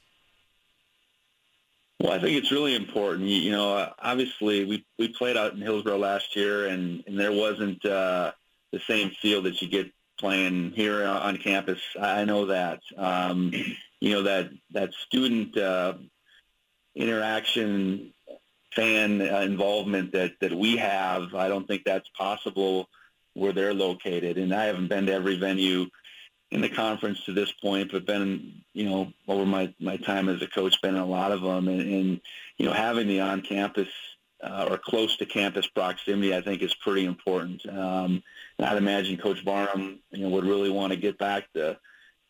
Well, 1.99 2.13
I 2.13 2.19
think 2.19 2.37
it's 2.37 2.51
really 2.51 2.75
important. 2.75 3.27
You, 3.27 3.37
you 3.37 3.51
know, 3.51 3.91
obviously 3.99 4.65
we 4.65 4.85
we 4.97 5.09
played 5.09 5.37
out 5.37 5.53
in 5.53 5.61
Hillsboro 5.61 5.97
last 5.97 6.35
year, 6.35 6.67
and 6.67 7.03
and 7.05 7.19
there 7.19 7.33
wasn't 7.33 7.85
uh, 7.85 8.31
the 8.71 8.79
same 8.87 9.11
feel 9.21 9.41
that 9.43 9.61
you 9.61 9.67
get 9.67 9.91
playing 10.17 10.71
here 10.71 11.05
on 11.05 11.37
campus. 11.37 11.79
I 11.99 12.23
know 12.25 12.45
that. 12.45 12.79
Um, 12.97 13.51
you 13.99 14.13
know 14.13 14.23
that 14.23 14.49
that 14.71 14.93
student 14.93 15.57
uh, 15.57 15.93
interaction, 16.95 18.13
fan 18.75 19.21
uh, 19.21 19.41
involvement 19.41 20.13
that 20.13 20.33
that 20.39 20.53
we 20.53 20.77
have. 20.77 21.35
I 21.35 21.47
don't 21.47 21.67
think 21.67 21.83
that's 21.83 22.09
possible 22.17 22.87
where 23.33 23.53
they're 23.53 23.73
located. 23.73 24.37
And 24.37 24.53
I 24.53 24.65
haven't 24.65 24.87
been 24.87 25.05
to 25.05 25.13
every 25.13 25.37
venue 25.37 25.87
in 26.51 26.59
the 26.59 26.69
conference 26.69 27.23
to 27.23 27.33
this 27.33 27.51
point, 27.51 27.91
but 27.91 28.05
been, 28.05 28.61
you 28.73 28.89
know, 28.89 29.13
over 29.27 29.45
my, 29.45 29.73
my 29.79 29.95
time 29.95 30.27
as 30.27 30.41
a 30.41 30.47
coach, 30.47 30.81
been 30.81 30.95
in 30.95 31.01
a 31.01 31.05
lot 31.05 31.31
of 31.31 31.41
them. 31.41 31.69
And, 31.69 31.81
and 31.81 32.21
you 32.57 32.65
know, 32.65 32.73
having 32.73 33.07
the 33.07 33.21
on-campus 33.21 33.87
uh, 34.43 34.67
or 34.69 34.77
close 34.77 35.15
to 35.17 35.25
campus 35.25 35.67
proximity, 35.67 36.35
I 36.35 36.41
think, 36.41 36.61
is 36.61 36.73
pretty 36.73 37.05
important. 37.05 37.65
Um, 37.65 38.21
I'd 38.59 38.77
imagine 38.77 39.17
Coach 39.17 39.45
Barnum, 39.45 39.99
you 40.11 40.23
know, 40.23 40.29
would 40.29 40.45
really 40.45 40.69
want 40.69 40.91
to 40.91 40.97
get 40.97 41.17
back 41.17 41.51
to, 41.53 41.77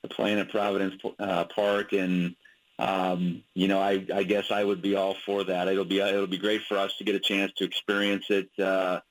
to 0.04 0.10
playing 0.10 0.40
at 0.40 0.50
Providence 0.50 1.02
uh, 1.20 1.46
Park, 1.46 1.94
and 1.94 2.36
um, 2.80 3.44
you 3.54 3.68
know, 3.68 3.80
I, 3.80 4.06
I 4.14 4.24
guess 4.24 4.52
I 4.52 4.64
would 4.64 4.82
be 4.82 4.96
all 4.96 5.16
for 5.26 5.44
that. 5.44 5.68
It'll 5.68 5.86
be 5.86 6.00
it'll 6.00 6.28
be 6.28 6.38
great 6.38 6.64
for 6.64 6.78
us 6.78 6.96
to 6.98 7.04
get 7.04 7.16
a 7.16 7.20
chance 7.20 7.52
to 7.58 7.64
experience 7.64 8.26
it. 8.30 8.50
Uh, 8.60 9.02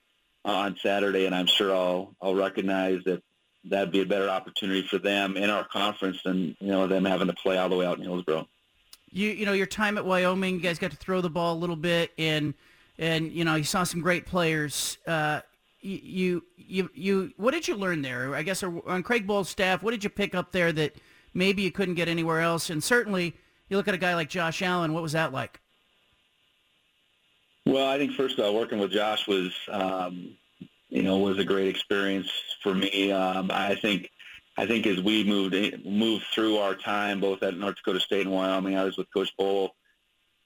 on 0.45 0.77
Saturday, 0.83 1.27
and 1.27 1.35
I'm 1.35 1.47
sure 1.47 1.75
I'll 1.75 2.15
I'll 2.21 2.35
recognize 2.35 3.03
that 3.05 3.23
that'd 3.65 3.93
be 3.93 4.01
a 4.01 4.07
better 4.07 4.29
opportunity 4.29 4.83
for 4.83 4.99
them 4.99 5.37
in 5.37 5.51
our 5.51 5.65
conference 5.65 6.23
than 6.25 6.57
you 6.61 6.69
know 6.69 6.87
them 6.87 7.05
having 7.05 7.27
to 7.27 7.35
play 7.35 7.59
all 7.59 7.69
the 7.69 7.77
way 7.77 7.87
out 7.87 7.99
in 7.99 8.05
Hillsboro. 8.05 8.47
You 9.11 9.31
you 9.31 9.47
know 9.47 9.53
your 9.53 9.67
time 9.67 9.99
at 9.99 10.05
Wyoming, 10.05 10.55
you 10.55 10.61
guys 10.61 10.79
got 10.79 10.91
to 10.93 10.97
throw 10.97 11.21
the 11.21 11.31
ball 11.31 11.55
a 11.55 11.59
little 11.59 11.77
bit, 11.77 12.13
and 12.17 12.55
and 12.99 13.31
you 13.33 13.45
know 13.45 13.55
you 13.55 13.65
saw 13.65 13.85
some 13.85 14.01
great 14.01 14.27
players. 14.27 14.99
Uh, 15.07 15.41
you 15.81 16.45
you 16.57 16.91
you 16.95 17.33
what 17.37 17.53
did 17.53 17.69
you 17.69 17.77
learn 17.77 18.03
there? 18.03 18.35
I 18.35 18.43
guess 18.43 18.63
on 18.63 19.03
Craig 19.03 19.27
Bohl's 19.27 19.49
staff, 19.49 19.83
what 19.83 19.91
did 19.93 20.05
you 20.05 20.11
pick 20.11 20.35
up 20.35 20.53
there 20.53 20.73
that 20.73 20.95
maybe 21.35 21.63
you 21.63 21.71
couldn't 21.71 21.95
get 21.95 22.09
anywhere 22.09 22.41
else? 22.41 22.71
And 22.71 22.83
certainly, 22.83 23.35
you 23.71 23.77
look 23.77 23.89
at 23.89 23.95
a 23.95 23.99
guy 23.99 24.15
like 24.15 24.29
Josh 24.29 24.61
Allen. 24.63 24.93
What 24.93 25.03
was 25.03 25.13
that 25.13 25.33
like? 25.33 25.61
Well, 27.65 27.87
I 27.87 27.99
think 27.99 28.13
first 28.13 28.39
of 28.39 28.45
all, 28.45 28.55
working 28.55 28.79
with 28.79 28.91
Josh 28.91 29.27
was, 29.29 29.55
um, 29.71 30.37
you 30.89 31.03
know, 31.03 31.19
was 31.19 31.39
a 31.39 31.45
great 31.45 31.69
experience 31.69 32.31
for 32.63 32.75
me. 32.75 33.13
Um, 33.13 33.51
I 33.53 33.77
think, 33.77 34.11
I 34.59 34.67
think 34.67 34.87
as 34.87 35.01
we 35.01 35.25
moved 35.25 35.55
moved 35.87 36.25
through 36.35 36.59
our 36.59 36.75
time, 36.75 37.21
both 37.21 37.43
at 37.43 37.57
North 37.57 37.77
Dakota 37.77 38.01
State 38.01 38.27
and 38.27 38.35
Wyoming, 38.35 38.77
I 38.77 38.85
was 38.85 38.97
with 38.97 39.13
Coach 39.13 39.31
Bohl 39.39 39.71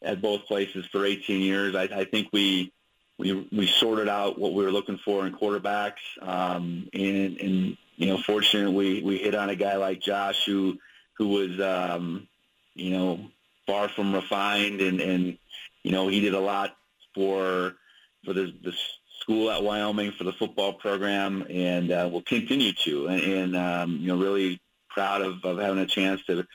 at 0.02 0.20
both 0.20 0.44
places 0.44 0.84
for 0.92 1.06
18 1.06 1.40
years. 1.40 1.74
I, 1.74 1.84
I 1.84 2.04
think 2.04 2.28
we 2.32 2.72
we 3.16 3.48
we 3.50 3.66
sorted 3.66 4.08
out 4.08 4.38
what 4.38 4.52
we 4.52 4.62
were 4.62 4.72
looking 4.72 4.98
for 4.98 5.26
in 5.26 5.32
quarterbacks, 5.32 6.02
um, 6.20 6.88
and 6.92 7.40
and 7.40 7.76
you 7.96 8.08
know, 8.08 8.18
fortunately, 8.18 8.74
we 8.74 9.02
we 9.02 9.18
hit 9.18 9.34
on 9.34 9.50
a 9.50 9.56
guy 9.56 9.76
like 9.76 10.00
Josh 10.00 10.44
who 10.44 10.78
who 11.16 11.28
was 11.28 11.60
um, 11.60 12.28
you 12.74 12.90
know 12.90 13.20
far 13.66 13.88
from 13.88 14.14
refined, 14.14 14.80
and 14.80 15.00
and 15.00 15.38
you 15.82 15.92
know 15.92 16.08
he 16.08 16.20
did 16.20 16.34
a 16.34 16.40
lot 16.40 16.76
for 17.14 17.74
for 18.24 18.32
the, 18.32 18.52
the 18.62 18.72
school 19.20 19.50
at 19.50 19.62
Wyoming 19.62 20.12
for 20.12 20.24
the 20.24 20.32
football 20.32 20.74
program, 20.74 21.46
and 21.48 21.90
uh, 21.90 22.08
will 22.10 22.22
continue 22.22 22.72
to. 22.84 23.06
And, 23.06 23.20
and 23.20 23.56
um, 23.56 23.98
you 24.00 24.08
know, 24.08 24.16
really 24.16 24.60
proud 24.90 25.22
of, 25.22 25.44
of 25.44 25.58
having 25.58 25.78
a 25.78 25.86
chance 25.86 26.22
to 26.26 26.46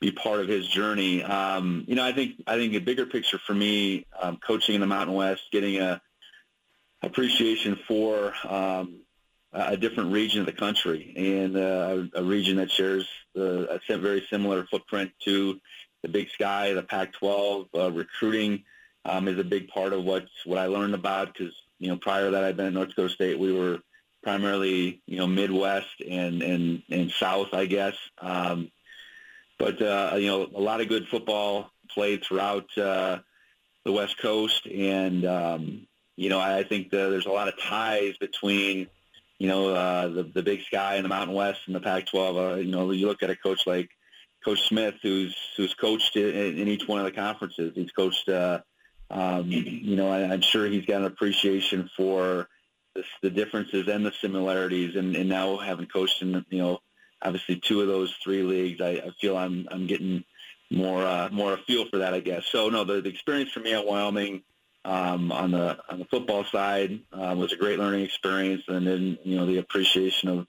be 0.00 0.10
part 0.10 0.40
of 0.40 0.48
his 0.48 0.66
journey. 0.66 1.22
Um, 1.22 1.84
you 1.86 1.94
know, 1.96 2.04
I 2.04 2.12
think 2.12 2.42
I 2.46 2.56
think 2.56 2.74
a 2.74 2.80
bigger 2.80 3.06
picture 3.06 3.38
for 3.38 3.54
me, 3.54 4.06
um, 4.20 4.38
coaching 4.38 4.74
in 4.74 4.80
the 4.80 4.86
Mountain 4.86 5.14
West, 5.14 5.42
getting 5.52 5.80
a 5.80 6.00
appreciation 7.02 7.78
for 7.86 8.34
um, 8.44 9.00
a 9.52 9.76
different 9.76 10.12
region 10.12 10.40
of 10.40 10.46
the 10.46 10.52
country 10.52 11.14
and 11.16 11.56
uh, 11.56 12.04
a, 12.14 12.22
region 12.22 12.56
that 12.56 12.70
shares 12.70 13.08
a 13.34 13.78
very 13.88 14.26
similar 14.28 14.66
footprint 14.66 15.12
to 15.24 15.58
the 16.02 16.08
Big 16.08 16.30
Sky, 16.30 16.74
the 16.74 16.82
Pac-12. 16.82 17.68
Uh, 17.74 17.90
recruiting 17.90 18.64
um, 19.04 19.26
is 19.28 19.38
a 19.38 19.44
big 19.44 19.68
part 19.68 19.92
of 19.92 20.04
what 20.04 20.26
what 20.44 20.58
I 20.58 20.66
learned 20.66 20.94
about 20.94 21.32
because 21.32 21.54
you 21.78 21.88
know 21.88 21.96
prior 21.96 22.26
to 22.26 22.30
that 22.32 22.44
I'd 22.44 22.56
been 22.56 22.66
at 22.66 22.72
North 22.72 22.90
Dakota 22.90 23.08
State. 23.08 23.38
We 23.38 23.52
were 23.52 23.78
primarily 24.22 25.00
you 25.06 25.16
know 25.16 25.26
Midwest 25.26 26.00
and 26.06 26.42
and 26.42 26.82
and 26.90 27.10
South, 27.10 27.54
I 27.54 27.66
guess. 27.66 27.94
Um, 28.20 28.70
but 29.58 29.80
uh, 29.82 30.14
you 30.16 30.28
know, 30.28 30.48
a 30.54 30.60
lot 30.60 30.80
of 30.80 30.88
good 30.88 31.08
football 31.08 31.70
played 31.90 32.22
throughout 32.22 32.66
uh, 32.78 33.18
the 33.84 33.92
West 33.92 34.18
Coast, 34.18 34.66
and 34.66 35.24
um, 35.24 35.86
you 36.16 36.28
know, 36.28 36.38
I 36.38 36.62
think 36.64 36.90
the, 36.90 37.10
there's 37.10 37.26
a 37.26 37.30
lot 37.30 37.48
of 37.48 37.60
ties 37.60 38.16
between 38.18 38.88
you 39.38 39.48
know 39.48 39.68
uh, 39.68 40.08
the 40.08 40.22
the 40.22 40.42
Big 40.42 40.62
Sky 40.62 40.96
and 40.96 41.04
the 41.04 41.08
Mountain 41.08 41.34
West 41.34 41.60
and 41.66 41.74
the 41.74 41.80
Pac-12. 41.80 42.52
Uh, 42.52 42.56
you 42.56 42.70
know, 42.70 42.90
you 42.90 43.06
look 43.06 43.22
at 43.22 43.30
a 43.30 43.36
coach 43.36 43.66
like 43.66 43.90
Coach 44.44 44.68
Smith, 44.68 44.96
who's 45.02 45.36
who's 45.56 45.74
coached 45.74 46.16
in, 46.16 46.58
in 46.58 46.68
each 46.68 46.86
one 46.86 46.98
of 46.98 47.04
the 47.04 47.12
conferences. 47.12 47.72
He's 47.74 47.92
coached. 47.92 48.28
Uh, 48.28 48.60
um, 49.10 49.46
you 49.50 49.96
know, 49.96 50.10
I, 50.10 50.24
I'm 50.30 50.42
sure 50.42 50.66
he's 50.66 50.84
got 50.84 51.00
an 51.00 51.06
appreciation 51.06 51.88
for 51.96 52.46
the, 52.94 53.04
the 53.22 53.30
differences 53.30 53.88
and 53.88 54.04
the 54.04 54.12
similarities, 54.20 54.96
and, 54.96 55.16
and 55.16 55.28
now 55.28 55.56
having 55.56 55.86
coached 55.86 56.20
in 56.20 56.44
you 56.50 56.58
know 56.58 56.80
obviously 57.22 57.56
two 57.56 57.80
of 57.80 57.88
those 57.88 58.14
three 58.22 58.42
leagues, 58.42 58.80
I, 58.80 58.90
I 58.90 59.10
feel 59.20 59.36
I'm 59.36 59.66
I'm 59.70 59.86
getting 59.86 60.24
more 60.70 61.02
uh, 61.04 61.28
more 61.30 61.54
a 61.54 61.58
feel 61.58 61.86
for 61.88 61.98
that, 61.98 62.14
I 62.14 62.20
guess. 62.20 62.46
So 62.46 62.68
no, 62.68 62.84
the, 62.84 63.00
the 63.00 63.08
experience 63.08 63.50
for 63.50 63.60
me 63.60 63.72
at 63.72 63.86
Wyoming 63.86 64.42
um, 64.88 65.30
on 65.32 65.50
the 65.50 65.78
on 65.90 65.98
the 65.98 66.06
football 66.06 66.44
side 66.44 67.00
uh, 67.12 67.34
was 67.36 67.52
a 67.52 67.56
great 67.56 67.78
learning 67.78 68.04
experience, 68.04 68.62
and 68.68 68.86
then 68.86 69.18
you 69.22 69.36
know 69.36 69.44
the 69.44 69.58
appreciation 69.58 70.30
of, 70.30 70.46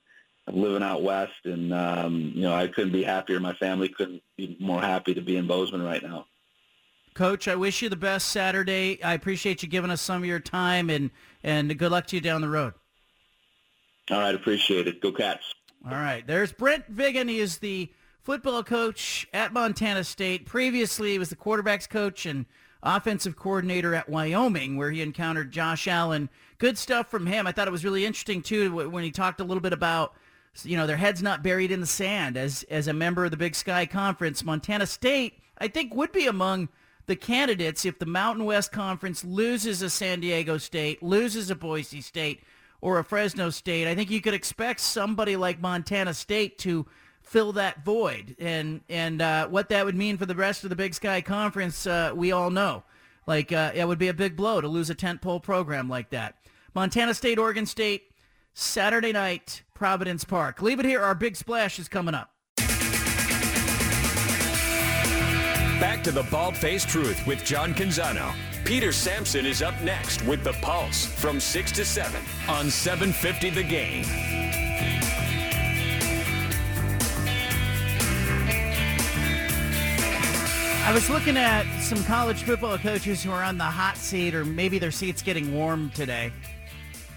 of 0.48 0.56
living 0.56 0.82
out 0.82 1.04
west, 1.04 1.34
and 1.44 1.74
um, 1.74 2.32
you 2.34 2.44
know 2.44 2.56
I 2.56 2.68
couldn't 2.68 2.94
be 2.94 3.04
happier. 3.04 3.42
My 3.42 3.54
family 3.56 3.90
couldn't 3.90 4.24
be 4.38 4.56
more 4.58 4.82
happy 4.82 5.14
to 5.14 5.22
be 5.22 5.36
in 5.36 5.46
Bozeman 5.46 5.84
right 5.84 6.02
now. 6.02 6.26
Coach, 7.16 7.50
I 7.50 7.56
wish 7.56 7.82
you 7.82 7.90
the 7.90 7.98
best 7.98 8.30
Saturday. 8.30 9.04
I 9.04 9.14
appreciate 9.14 9.62
you 9.62 9.68
giving 9.68 9.92
us 9.92 10.02
some 10.02 10.22
of 10.22 10.26
your 10.26 10.40
time, 10.40 10.90
and 10.90 11.12
and 11.44 11.78
good 11.78 11.92
luck 11.92 12.08
to 12.08 12.16
you 12.16 12.22
down 12.22 12.40
the 12.40 12.50
road. 12.50 12.74
All 14.10 14.20
right, 14.20 14.34
appreciate 14.34 14.88
it. 14.88 15.02
Go 15.02 15.12
Cats. 15.12 15.44
All 15.86 15.92
right. 15.92 16.26
There's 16.26 16.54
Brent 16.54 16.90
Vigen. 16.94 17.28
He 17.28 17.40
is 17.40 17.58
the 17.58 17.92
football 18.22 18.64
coach 18.64 19.28
at 19.34 19.52
Montana 19.52 20.06
State. 20.06 20.46
Previously, 20.46 21.12
he 21.12 21.20
was 21.20 21.30
the 21.30 21.36
quarterbacks 21.36 21.90
coach 21.90 22.26
and 22.26 22.46
offensive 22.82 23.36
coordinator 23.36 23.94
at 23.94 24.10
Wyoming, 24.10 24.78
where 24.78 24.92
he 24.92 25.02
encountered 25.02 25.52
Josh 25.52 25.88
Allen. 25.88 26.30
Good 26.58 26.78
stuff 26.78 27.10
from 27.10 27.26
him. 27.26 27.48
I 27.48 27.52
thought 27.52 27.68
it 27.68 27.72
was 27.72 27.86
really 27.86 28.06
interesting, 28.06 28.42
too, 28.42 28.90
when 28.90 29.04
he 29.04 29.12
talked 29.12 29.40
a 29.40 29.44
little 29.44 29.62
bit 29.62 29.74
about, 29.74 30.14
you 30.64 30.78
know, 30.78 30.88
their 30.88 30.98
heads 30.98 31.22
not 31.22 31.44
buried 31.44 31.72
in 31.72 31.82
the 31.82 31.88
sand. 31.88 32.38
As, 32.38 32.64
as 32.70 32.88
a 32.88 32.94
member 32.94 33.26
of 33.26 33.32
the 33.32 33.38
Big 33.38 33.56
Sky 33.56 33.86
Conference, 33.86 34.44
Montana 34.44 34.86
State, 34.86 35.40
I 35.58 35.68
think, 35.68 35.94
would 35.94 36.12
be 36.12 36.28
among 36.28 36.70
the 37.06 37.16
candidates 37.16 37.86
if 37.86 38.00
the 38.00 38.06
Mountain 38.06 38.46
West 38.46 38.72
Conference 38.72 39.24
loses 39.24 39.82
a 39.82 39.90
San 39.90 40.20
Diego 40.20 40.58
State, 40.58 41.02
loses 41.02 41.50
a 41.50 41.56
Boise 41.56 42.02
State, 42.02 42.44
or 42.82 43.00
a 43.00 43.04
Fresno 43.04 43.50
State, 43.50 43.88
I 43.88 43.96
think 43.96 44.10
you 44.10 44.22
could 44.22 44.34
expect 44.34 44.80
somebody 44.80 45.36
like 45.36 45.60
Montana 45.60 46.14
State 46.14 46.58
to 46.60 46.86
fill 47.30 47.54
that 47.54 47.86
void. 47.86 48.36
And 48.40 48.82
and 48.90 49.22
uh, 49.22 49.48
what 49.48 49.70
that 49.70 49.86
would 49.86 49.96
mean 49.96 50.18
for 50.18 50.26
the 50.26 50.36
rest 50.36 50.64
of 50.64 50.70
the 50.70 50.76
Big 50.76 50.94
Sky 50.94 51.22
Conference, 51.22 51.86
uh, 51.88 52.12
we 52.14 52.32
all 52.32 52.50
know. 52.50 52.84
Like 53.28 53.52
uh, 53.52 53.72
it 53.76 53.88
would 53.88 54.00
be 54.00 54.08
a 54.08 54.14
big 54.14 54.36
blow 54.36 54.60
to 54.60 54.68
lose 54.68 54.90
a 54.90 54.96
tentpole 54.96 55.42
program 55.42 55.88
like 55.88 56.10
that. 56.10 56.36
Montana 56.74 57.14
State, 57.14 57.38
Oregon 57.38 57.66
State, 57.66 58.12
Saturday 58.54 59.12
night, 59.12 59.64
Providence 59.74 60.24
Park. 60.24 60.62
Leave 60.62 60.80
it 60.80 60.86
here. 60.86 61.02
Our 61.02 61.16
big 61.16 61.36
splash 61.36 61.78
is 61.80 61.88
coming 61.88 62.16
up. 62.16 62.32
Back 65.80 66.04
to 66.04 66.12
the 66.12 66.24
bald-faced 66.24 66.90
truth 66.90 67.26
with 67.26 67.46
John 67.46 67.74
Canzano. 67.74 68.34
Peter 68.66 68.92
Sampson 68.92 69.46
is 69.46 69.62
up 69.62 69.80
next 69.82 70.26
with 70.26 70.44
The 70.44 70.54
Pulse 70.54 71.06
from 71.06 71.40
6 71.40 71.72
to 71.74 71.86
7 71.86 72.22
on 72.50 72.70
750 72.70 73.50
The 73.52 73.64
Game. 73.64 74.99
I 80.90 80.92
was 80.92 81.08
looking 81.08 81.38
at 81.38 81.68
some 81.82 82.04
college 82.06 82.42
football 82.42 82.76
coaches 82.80 83.22
who 83.22 83.30
are 83.30 83.44
on 83.44 83.60
the 83.60 83.64
hot 83.64 83.96
seat, 83.96 84.34
or 84.34 84.44
maybe 84.44 84.80
their 84.80 84.90
seat's 84.90 85.22
getting 85.22 85.54
warm 85.54 85.92
today. 85.92 86.34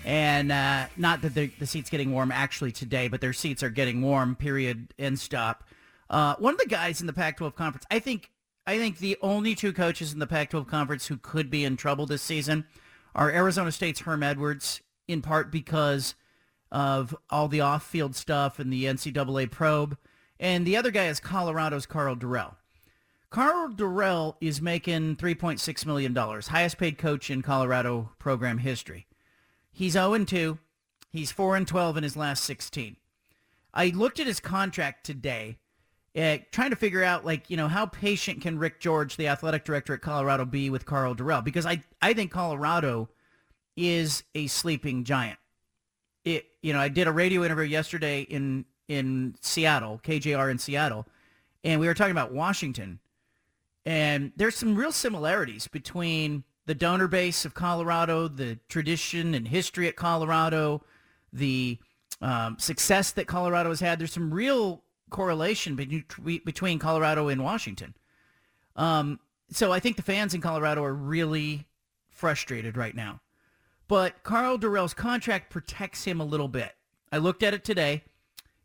And 0.05 0.53
uh, 0.53 0.89
not 0.99 1.23
that 1.23 1.33
the 1.35 1.67
seat's 1.67 1.89
getting 1.89 2.13
warm 2.13 2.31
actually 2.31 2.73
today, 2.73 3.09
but 3.09 3.23
their 3.23 3.33
seats 3.33 3.63
are 3.63 3.71
getting 3.71 4.03
warm, 4.03 4.37
period, 4.37 4.93
end 4.99 5.19
stop. 5.19 5.65
Uh, 6.11 6.35
one 6.39 6.53
of 6.53 6.61
the 6.61 6.67
guys 6.67 7.01
in 7.01 7.07
the 7.07 7.15
Pac-12 7.15 7.55
conference, 7.55 7.87
I 7.91 7.99
think 7.99 8.31
I 8.67 8.77
think 8.77 8.99
the 8.99 9.17
only 9.23 9.55
two 9.55 9.73
coaches 9.73 10.13
in 10.13 10.19
the 10.19 10.27
Pac-12 10.27 10.69
conference 10.69 11.07
who 11.07 11.17
could 11.17 11.49
be 11.49 11.65
in 11.65 11.79
trouble 11.79 12.05
this 12.05 12.21
season 12.21 12.67
are 13.15 13.31
Arizona 13.31 13.73
State's 13.73 14.01
Herm 14.01 14.23
Edwards, 14.23 14.83
in 15.09 15.23
part 15.23 15.51
because 15.51 16.15
of 16.71 17.17
all 17.31 17.49
the 17.49 17.63
off-field 17.63 18.17
stuff 18.17 18.59
and 18.59 18.71
the 18.71 18.85
NCAA 18.85 19.51
probe, 19.51 19.97
and 20.39 20.67
the 20.67 20.77
other 20.77 20.91
guy 20.91 21.07
is 21.07 21.21
Colorado's 21.21 21.87
Karl 21.87 22.17
Dorrell. 22.17 22.57
Karl 23.33 23.71
Dorrell 23.71 24.35
is 24.43 24.61
making 24.61 25.17
$3.6 25.17 25.87
million, 25.87 26.15
highest 26.15 26.77
paid 26.77 26.99
coach 26.99 27.31
in 27.31 27.41
Colorado 27.41 28.11
program 28.19 28.59
history. 28.59 29.07
He's 29.73 29.95
0-2. 29.95 30.59
He's 31.11 31.33
4-12 31.33 31.97
in 31.97 32.03
his 32.03 32.15
last 32.15 32.45
16. 32.45 32.97
I 33.73 33.87
looked 33.89 34.21
at 34.21 34.27
his 34.27 34.39
contract 34.39 35.07
today, 35.07 35.57
uh, 36.15 36.39
trying 36.51 36.69
to 36.71 36.77
figure 36.77 37.03
out 37.03 37.25
like 37.25 37.49
you 37.49 37.57
know 37.57 37.69
how 37.69 37.87
patient 37.87 38.43
can 38.43 38.59
Rick 38.59 38.81
George, 38.81 39.17
the 39.17 39.29
athletic 39.29 39.65
director 39.65 39.95
at 39.95 40.03
Colorado, 40.03 40.45
be 40.45 40.69
with 40.69 40.85
Karl 40.85 41.15
Dorrell 41.15 41.43
because 41.43 41.65
I 41.65 41.83
I 42.03 42.13
think 42.13 42.33
Colorado 42.33 43.09
is 43.79 44.25
a 44.35 44.47
sleeping 44.47 45.05
giant. 45.05 45.39
It 46.27 46.45
you 46.61 46.75
know 46.75 46.81
I 46.81 46.89
did 46.89 47.07
a 47.07 47.13
radio 47.13 47.45
interview 47.45 47.65
yesterday 47.65 48.21
in 48.23 48.67
in 48.89 49.37
Seattle, 49.41 50.03
KJR 50.05 50.51
in 50.51 50.59
Seattle, 50.59 51.07
and 51.65 51.81
we 51.81 51.87
were 51.87 51.95
talking 51.95 52.13
about 52.13 52.35
Washington, 52.35 52.99
and 53.85 54.33
there's 54.37 54.57
some 54.57 54.77
real 54.77 54.93
similarities 54.93 55.69
between 55.69 56.45
the 56.67 56.75
donor 56.75 57.09
base 57.09 57.45
of 57.45 57.55
Colorado, 57.55 58.29
the 58.29 58.59
tradition 58.69 59.35
and 59.35 59.49
history 59.49 59.89
at 59.89 59.97
Colorado, 59.97 60.83
the 61.33 61.79
um, 62.21 62.57
success 62.59 63.11
that 63.13 63.27
Colorado 63.27 63.71
has 63.71 63.81
had. 63.81 63.99
There's 63.99 64.13
some 64.13 64.33
real 64.33 64.83
correlation 65.11 65.75
between 65.75 66.79
Colorado 66.79 67.29
and 67.29 67.43
Washington. 67.43 67.95
Um, 68.77 69.19
so 69.51 69.73
I 69.73 69.81
think 69.81 69.97
the 69.97 70.03
fans 70.03 70.33
in 70.33 70.41
Colorado 70.41 70.85
are 70.85 70.95
really 70.95 71.67
frustrated 72.11 72.77
right 72.77 72.95
now. 72.95 73.21
but 73.89 74.23
Karl 74.23 74.57
Dorrell's 74.57 74.95
contract 74.95 75.51
protects 75.51 76.05
him 76.05 76.21
a 76.21 76.25
little 76.25 76.49
bit. 76.49 76.73
I 77.11 77.19
looked 77.19 77.43
at 77.43 77.53
it 77.53 77.65
today. 77.65 78.05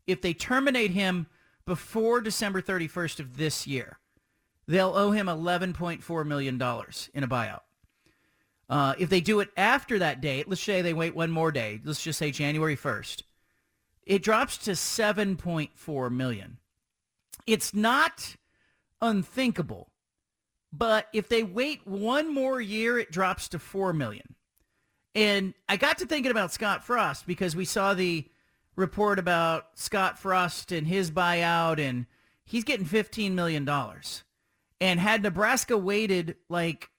If 0.05 0.21
they 0.21 0.33
terminate 0.33 0.91
him 0.91 1.27
before 1.65 2.21
December 2.21 2.61
31st 2.61 3.19
of 3.19 3.35
this 3.35 3.67
year, 3.67 3.99
they'll 4.67 4.93
owe 4.95 5.11
him 5.11 5.27
$11.4 5.27 6.25
million 6.25 6.55
in 6.55 7.23
a 7.23 7.27
buyout. 7.27 7.61
Uh, 8.69 8.93
if 8.99 9.09
they 9.09 9.21
do 9.21 9.39
it 9.39 9.49
after 9.55 9.99
that 9.99 10.19
date, 10.19 10.47
let's 10.47 10.61
say 10.61 10.81
they 10.81 10.93
wait 10.93 11.15
one 11.15 11.31
more 11.31 11.51
day, 11.51 11.79
let's 11.85 12.03
just 12.03 12.19
say 12.19 12.31
January 12.31 12.75
1st, 12.75 13.23
it 14.05 14.23
drops 14.23 14.57
to 14.57 14.71
7.4 14.71 16.11
million. 16.11 16.57
It's 17.45 17.73
not 17.73 18.35
unthinkable, 19.01 19.89
but 20.73 21.07
if 21.13 21.29
they 21.29 21.43
wait 21.43 21.87
one 21.87 22.33
more 22.33 22.59
year, 22.59 22.97
it 22.99 23.11
drops 23.11 23.47
to 23.49 23.59
4 23.59 23.93
million. 23.93 24.35
And 25.15 25.53
I 25.67 25.77
got 25.77 25.97
to 25.99 26.05
thinking 26.05 26.31
about 26.31 26.51
Scott 26.51 26.83
Frost 26.83 27.25
because 27.25 27.55
we 27.55 27.65
saw 27.65 27.93
the 27.93 28.25
report 28.75 29.17
about 29.17 29.67
Scott 29.75 30.19
Frost 30.19 30.71
and 30.71 30.85
his 30.85 31.09
buyout 31.09 31.79
and 31.79 32.05
he's 32.45 32.63
getting 32.63 32.85
$15 32.85 33.31
million. 33.31 33.65
And 34.79 34.99
had 34.99 35.23
Nebraska 35.23 35.77
waited 35.77 36.35
like 36.49 36.89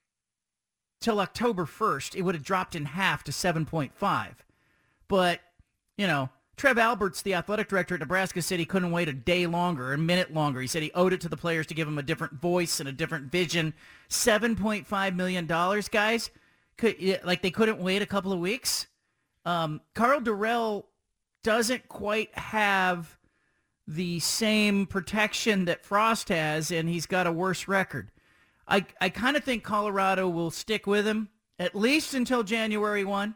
till 0.99 1.19
October 1.19 1.65
1st, 1.65 2.15
it 2.15 2.23
would 2.23 2.35
have 2.35 2.43
dropped 2.43 2.75
in 2.75 2.85
half 2.85 3.23
to 3.23 3.31
7.5. 3.31 4.27
But, 5.07 5.39
you 5.97 6.07
know, 6.07 6.29
Trev 6.57 6.77
Alberts, 6.77 7.21
the 7.21 7.35
athletic 7.35 7.69
director 7.69 7.95
at 7.95 8.01
Nebraska, 8.01 8.41
said 8.41 8.59
he 8.59 8.65
couldn't 8.65 8.91
wait 8.91 9.07
a 9.07 9.13
day 9.13 9.47
longer, 9.47 9.93
a 9.93 9.97
minute 9.97 10.33
longer. 10.33 10.59
He 10.59 10.67
said 10.67 10.83
he 10.83 10.91
owed 10.91 11.13
it 11.13 11.21
to 11.21 11.29
the 11.29 11.37
players 11.37 11.65
to 11.67 11.73
give 11.73 11.87
them 11.87 11.97
a 11.97 12.03
different 12.03 12.33
voice 12.33 12.81
and 12.81 12.89
a 12.89 12.91
different 12.91 13.31
vision. 13.31 13.73
$7.5 14.09 15.15
million, 15.15 15.45
guys. 15.45 16.29
Could, 16.77 17.21
like 17.23 17.41
they 17.41 17.51
couldn't 17.51 17.79
wait 17.79 18.01
a 18.01 18.05
couple 18.05 18.33
of 18.33 18.39
weeks. 18.39 18.87
Um, 19.45 19.79
Karl 19.95 20.19
Dorrell 20.19 20.83
doesn't 21.43 21.87
quite 21.87 22.37
have 22.37 23.17
the 23.89 24.19
same 24.19 24.85
protection 24.85 25.65
that 25.65 25.83
Frost 25.83 26.29
has, 26.29 26.69
and 26.69 26.87
he's 26.87 27.07
got 27.07 27.25
a 27.25 27.31
worse 27.31 27.67
record. 27.67 28.11
I, 28.67 28.85
I 29.01 29.09
kind 29.09 29.35
of 29.35 29.43
think 29.43 29.63
Colorado 29.63 30.29
will 30.29 30.51
stick 30.51 30.85
with 30.85 31.07
him 31.07 31.29
at 31.57 31.75
least 31.75 32.13
until 32.13 32.43
January 32.43 33.03
1. 33.03 33.35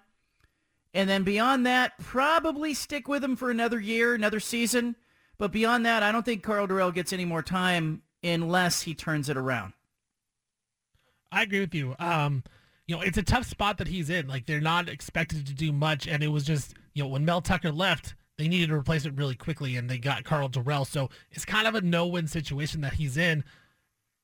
And 0.93 1.09
then 1.09 1.23
beyond 1.23 1.65
that, 1.65 1.97
probably 1.97 2.75
stick 2.75 3.07
with 3.07 3.23
him 3.23 3.35
for 3.35 3.49
another 3.49 3.79
year, 3.79 4.13
another 4.13 4.39
season. 4.39 4.95
But 5.39 5.51
beyond 5.51 5.87
that, 5.87 6.03
I 6.03 6.11
don't 6.11 6.23
think 6.23 6.43
Karl 6.43 6.67
Dorrell 6.67 6.93
gets 6.93 7.11
any 7.11 7.25
more 7.25 7.41
time 7.41 8.03
unless 8.23 8.83
he 8.83 8.93
turns 8.93 9.29
it 9.29 9.37
around. 9.37 9.73
I 11.31 11.41
agree 11.41 11.61
with 11.61 11.73
you. 11.73 11.95
Um, 11.97 12.43
you 12.85 12.95
know, 12.95 13.01
it's 13.01 13.17
a 13.17 13.23
tough 13.23 13.47
spot 13.47 13.79
that 13.79 13.87
he's 13.87 14.11
in. 14.11 14.27
Like 14.27 14.45
they're 14.45 14.61
not 14.61 14.87
expected 14.87 15.47
to 15.47 15.53
do 15.53 15.71
much, 15.71 16.07
and 16.07 16.21
it 16.21 16.27
was 16.27 16.43
just 16.43 16.75
you 16.93 17.01
know 17.01 17.09
when 17.09 17.25
Mel 17.25 17.41
Tucker 17.41 17.71
left, 17.71 18.13
they 18.37 18.47
needed 18.47 18.69
to 18.69 18.75
replace 18.75 19.05
it 19.05 19.13
really 19.15 19.35
quickly, 19.35 19.75
and 19.77 19.89
they 19.89 19.97
got 19.97 20.23
Karl 20.23 20.49
Dorrell. 20.49 20.87
So 20.87 21.09
it's 21.31 21.45
kind 21.45 21.67
of 21.67 21.75
a 21.75 21.81
no-win 21.81 22.27
situation 22.27 22.81
that 22.81 22.93
he's 22.93 23.17
in. 23.17 23.43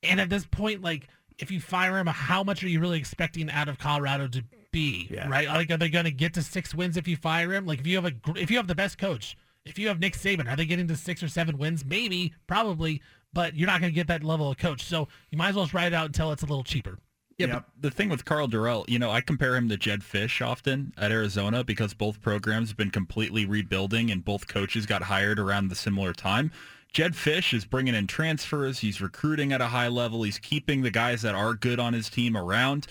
And 0.01 0.19
at 0.19 0.29
this 0.29 0.45
point, 0.45 0.81
like 0.81 1.07
if 1.39 1.51
you 1.51 1.59
fire 1.59 1.97
him, 1.97 2.07
how 2.07 2.43
much 2.43 2.63
are 2.63 2.69
you 2.69 2.79
really 2.79 2.99
expecting 2.99 3.49
out 3.49 3.69
of 3.69 3.79
Colorado 3.79 4.27
to 4.27 4.43
be? 4.71 5.07
Yeah. 5.09 5.29
Right? 5.29 5.47
Like, 5.47 5.71
are 5.71 5.77
they 5.77 5.89
going 5.89 6.05
to 6.05 6.11
get 6.11 6.33
to 6.35 6.43
six 6.43 6.75
wins 6.75 6.97
if 6.97 7.07
you 7.07 7.15
fire 7.15 7.53
him? 7.53 7.65
Like, 7.65 7.79
if 7.79 7.87
you 7.87 7.95
have 7.95 8.05
a 8.05 8.13
if 8.35 8.51
you 8.51 8.57
have 8.57 8.67
the 8.67 8.75
best 8.75 8.97
coach, 8.97 9.37
if 9.65 9.79
you 9.79 9.87
have 9.87 9.99
Nick 9.99 10.13
Saban, 10.13 10.51
are 10.51 10.55
they 10.55 10.65
getting 10.65 10.87
to 10.87 10.95
six 10.95 11.23
or 11.23 11.27
seven 11.27 11.57
wins? 11.57 11.85
Maybe, 11.85 12.33
probably, 12.47 13.01
but 13.33 13.55
you're 13.55 13.67
not 13.67 13.79
going 13.79 13.91
to 13.91 13.95
get 13.95 14.07
that 14.07 14.23
level 14.23 14.51
of 14.51 14.57
coach. 14.57 14.83
So 14.83 15.07
you 15.31 15.37
might 15.37 15.49
as 15.49 15.55
well 15.55 15.65
just 15.65 15.73
ride 15.73 15.93
it 15.93 15.95
out 15.95 16.07
until 16.07 16.31
it's 16.31 16.43
a 16.43 16.47
little 16.47 16.63
cheaper. 16.63 16.97
Yeah, 17.39 17.47
yep. 17.47 17.65
the 17.79 17.89
thing 17.89 18.09
with 18.09 18.25
Karl 18.25 18.49
Dorrell, 18.49 18.83
you 18.89 18.99
know, 18.99 19.09
I 19.11 19.21
compare 19.21 19.55
him 19.55 19.69
to 19.69 19.77
Jedd 19.77 20.01
Fisch 20.01 20.45
often 20.45 20.91
at 20.97 21.09
Arizona 21.09 21.63
because 21.63 21.93
both 21.93 22.21
programs 22.21 22.67
have 22.67 22.77
been 22.77 22.91
completely 22.91 23.45
rebuilding 23.45 24.11
and 24.11 24.25
both 24.25 24.47
coaches 24.49 24.85
got 24.85 25.03
hired 25.03 25.39
around 25.39 25.69
the 25.69 25.75
similar 25.75 26.11
time. 26.11 26.51
Jedd 26.91 27.13
Fisch 27.13 27.53
is 27.53 27.63
bringing 27.63 27.95
in 27.95 28.07
transfers. 28.07 28.79
He's 28.79 28.99
recruiting 28.99 29.53
at 29.53 29.61
a 29.61 29.67
high 29.67 29.87
level. 29.87 30.23
He's 30.23 30.37
keeping 30.37 30.81
the 30.81 30.91
guys 30.91 31.21
that 31.21 31.33
are 31.33 31.53
good 31.53 31.79
on 31.79 31.93
his 31.93 32.09
team 32.09 32.35
around. 32.35 32.87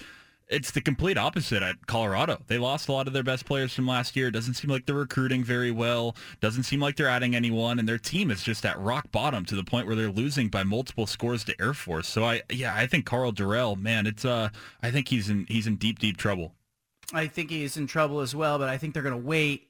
It's 0.48 0.70
the 0.70 0.80
complete 0.80 1.18
opposite 1.18 1.62
at 1.62 1.87
Colorado. 1.87 2.38
They 2.46 2.58
lost 2.58 2.88
a 2.88 2.92
lot 2.92 3.06
of 3.06 3.12
their 3.12 3.22
best 3.22 3.44
players 3.44 3.74
from 3.74 3.87
last 3.87 4.16
year. 4.16 4.30
Doesn't 4.30 4.54
seem 4.54 4.70
like 4.70 4.87
they're 4.87 4.94
recruiting 4.94 5.44
very 5.44 5.70
well. 5.70 6.16
Doesn't 6.40 6.62
seem 6.62 6.80
like 6.80 6.96
they're 6.96 7.08
adding 7.08 7.34
anyone, 7.34 7.78
and 7.78 7.88
their 7.88 7.98
team 7.98 8.30
is 8.30 8.42
just 8.42 8.64
at 8.64 8.78
rock 8.78 9.12
bottom 9.12 9.44
to 9.44 9.54
the 9.54 9.64
point 9.64 9.87
where 9.87 9.96
they're 9.96 10.11
losing 10.11 10.48
by 10.48 10.62
multiple 10.62 11.06
scores 11.06 11.44
to 11.44 11.61
Air 11.61 11.74
Force. 11.74 12.08
So 12.08 12.24
I, 12.24 12.42
yeah, 12.50 12.74
I 12.74 12.87
think 12.87 13.04
Karl 13.04 13.32
Dorrell, 13.32 13.76
man, 13.78 14.06
it's 14.06 14.24
uh, 14.24 14.48
I 14.82 14.90
think 14.90 15.08
he's 15.08 15.28
in 15.28 15.46
he's 15.48 15.66
in 15.66 15.76
deep 15.76 15.98
deep 15.98 16.16
trouble. 16.16 16.54
I 17.12 17.26
think 17.26 17.50
he's 17.50 17.76
in 17.76 17.87
trouble 17.87 18.20
as 18.20 18.34
well, 18.34 18.58
but 18.58 18.68
I 18.68 18.78
think 18.78 18.94
they're 18.94 19.02
going 19.02 19.20
to 19.20 19.26
wait 19.26 19.68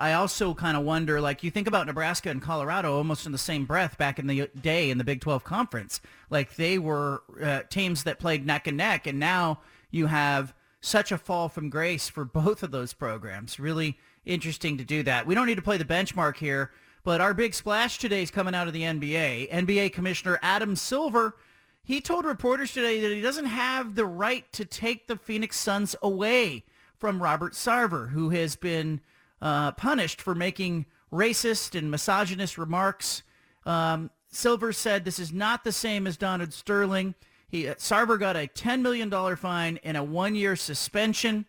I 0.00 0.14
also 0.14 0.54
kind 0.54 0.78
of 0.78 0.84
wonder, 0.84 1.20
like 1.20 1.44
you 1.44 1.50
think 1.50 1.68
about 1.68 1.86
Nebraska 1.86 2.30
and 2.30 2.40
Colorado 2.40 2.96
almost 2.96 3.26
in 3.26 3.32
the 3.32 3.38
same 3.38 3.66
breath 3.66 3.98
back 3.98 4.18
in 4.18 4.26
the 4.26 4.48
day 4.58 4.88
in 4.88 4.96
the 4.96 5.04
Big 5.04 5.20
12 5.20 5.44
conference. 5.44 6.00
Like 6.30 6.56
they 6.56 6.78
were 6.78 7.22
uh, 7.40 7.60
teams 7.68 8.04
that 8.04 8.18
played 8.18 8.46
neck 8.46 8.66
and 8.66 8.78
neck, 8.78 9.06
and 9.06 9.20
now 9.20 9.60
you 9.90 10.06
have 10.06 10.54
such 10.80 11.12
a 11.12 11.18
fall 11.18 11.48
from 11.48 11.70
grace 11.70 12.08
for 12.08 12.24
both 12.24 12.62
of 12.62 12.70
those 12.70 12.92
programs. 12.92 13.60
Really 13.60 13.98
interesting 14.24 14.78
to 14.78 14.84
do 14.84 15.02
that. 15.02 15.26
We 15.26 15.34
don't 15.34 15.46
need 15.46 15.56
to 15.56 15.62
play 15.62 15.76
the 15.76 15.84
benchmark 15.84 16.36
here, 16.36 16.70
but 17.04 17.20
our 17.20 17.34
big 17.34 17.54
splash 17.54 17.98
today 17.98 18.22
is 18.22 18.30
coming 18.30 18.54
out 18.54 18.66
of 18.66 18.72
the 18.72 18.82
NBA. 18.82 19.50
NBA 19.50 19.92
Commissioner 19.92 20.38
Adam 20.42 20.76
Silver, 20.76 21.36
he 21.82 22.00
told 22.00 22.24
reporters 22.24 22.72
today 22.72 23.00
that 23.00 23.12
he 23.12 23.20
doesn't 23.20 23.46
have 23.46 23.94
the 23.94 24.06
right 24.06 24.50
to 24.52 24.64
take 24.64 25.06
the 25.06 25.16
Phoenix 25.16 25.58
Suns 25.58 25.96
away 26.02 26.64
from 26.96 27.22
Robert 27.22 27.54
Sarver, 27.54 28.10
who 28.10 28.30
has 28.30 28.56
been 28.56 29.00
uh, 29.40 29.72
punished 29.72 30.20
for 30.20 30.34
making 30.34 30.86
racist 31.12 31.76
and 31.76 31.90
misogynist 31.90 32.58
remarks. 32.58 33.22
Um, 33.66 34.10
Silver 34.28 34.72
said 34.72 35.04
this 35.04 35.18
is 35.18 35.32
not 35.32 35.64
the 35.64 35.72
same 35.72 36.06
as 36.06 36.16
Donald 36.16 36.52
Sterling. 36.52 37.14
He, 37.50 37.64
Sarver 37.64 38.18
got 38.18 38.36
a 38.36 38.46
$10 38.46 38.80
million 38.80 39.36
fine 39.36 39.78
and 39.82 39.96
a 39.96 40.04
one-year 40.04 40.56
suspension. 40.56 41.46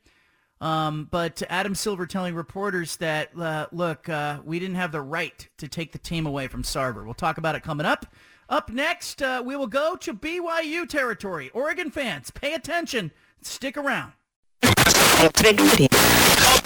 Um, 0.59 1.07
but 1.09 1.41
Adam 1.49 1.73
Silver 1.73 2.05
telling 2.05 2.35
reporters 2.35 2.97
that, 2.97 3.29
uh, 3.37 3.65
look, 3.71 4.07
uh, 4.09 4.39
we 4.43 4.59
didn't 4.59 4.75
have 4.75 4.91
the 4.91 5.01
right 5.01 5.47
to 5.57 5.67
take 5.67 5.91
the 5.91 5.97
team 5.97 6.27
away 6.27 6.47
from 6.47 6.61
Sarver. 6.61 7.03
We'll 7.03 7.15
talk 7.15 7.37
about 7.39 7.55
it 7.55 7.63
coming 7.63 7.85
up. 7.85 8.05
Up 8.47 8.69
next, 8.69 9.21
uh, 9.21 9.41
we 9.43 9.55
will 9.55 9.67
go 9.67 9.95
to 9.95 10.13
BYU 10.13 10.87
territory. 10.87 11.49
Oregon 11.51 11.89
fans, 11.89 12.29
pay 12.31 12.53
attention. 12.53 13.11
Stick 13.41 13.77
around. 13.77 14.13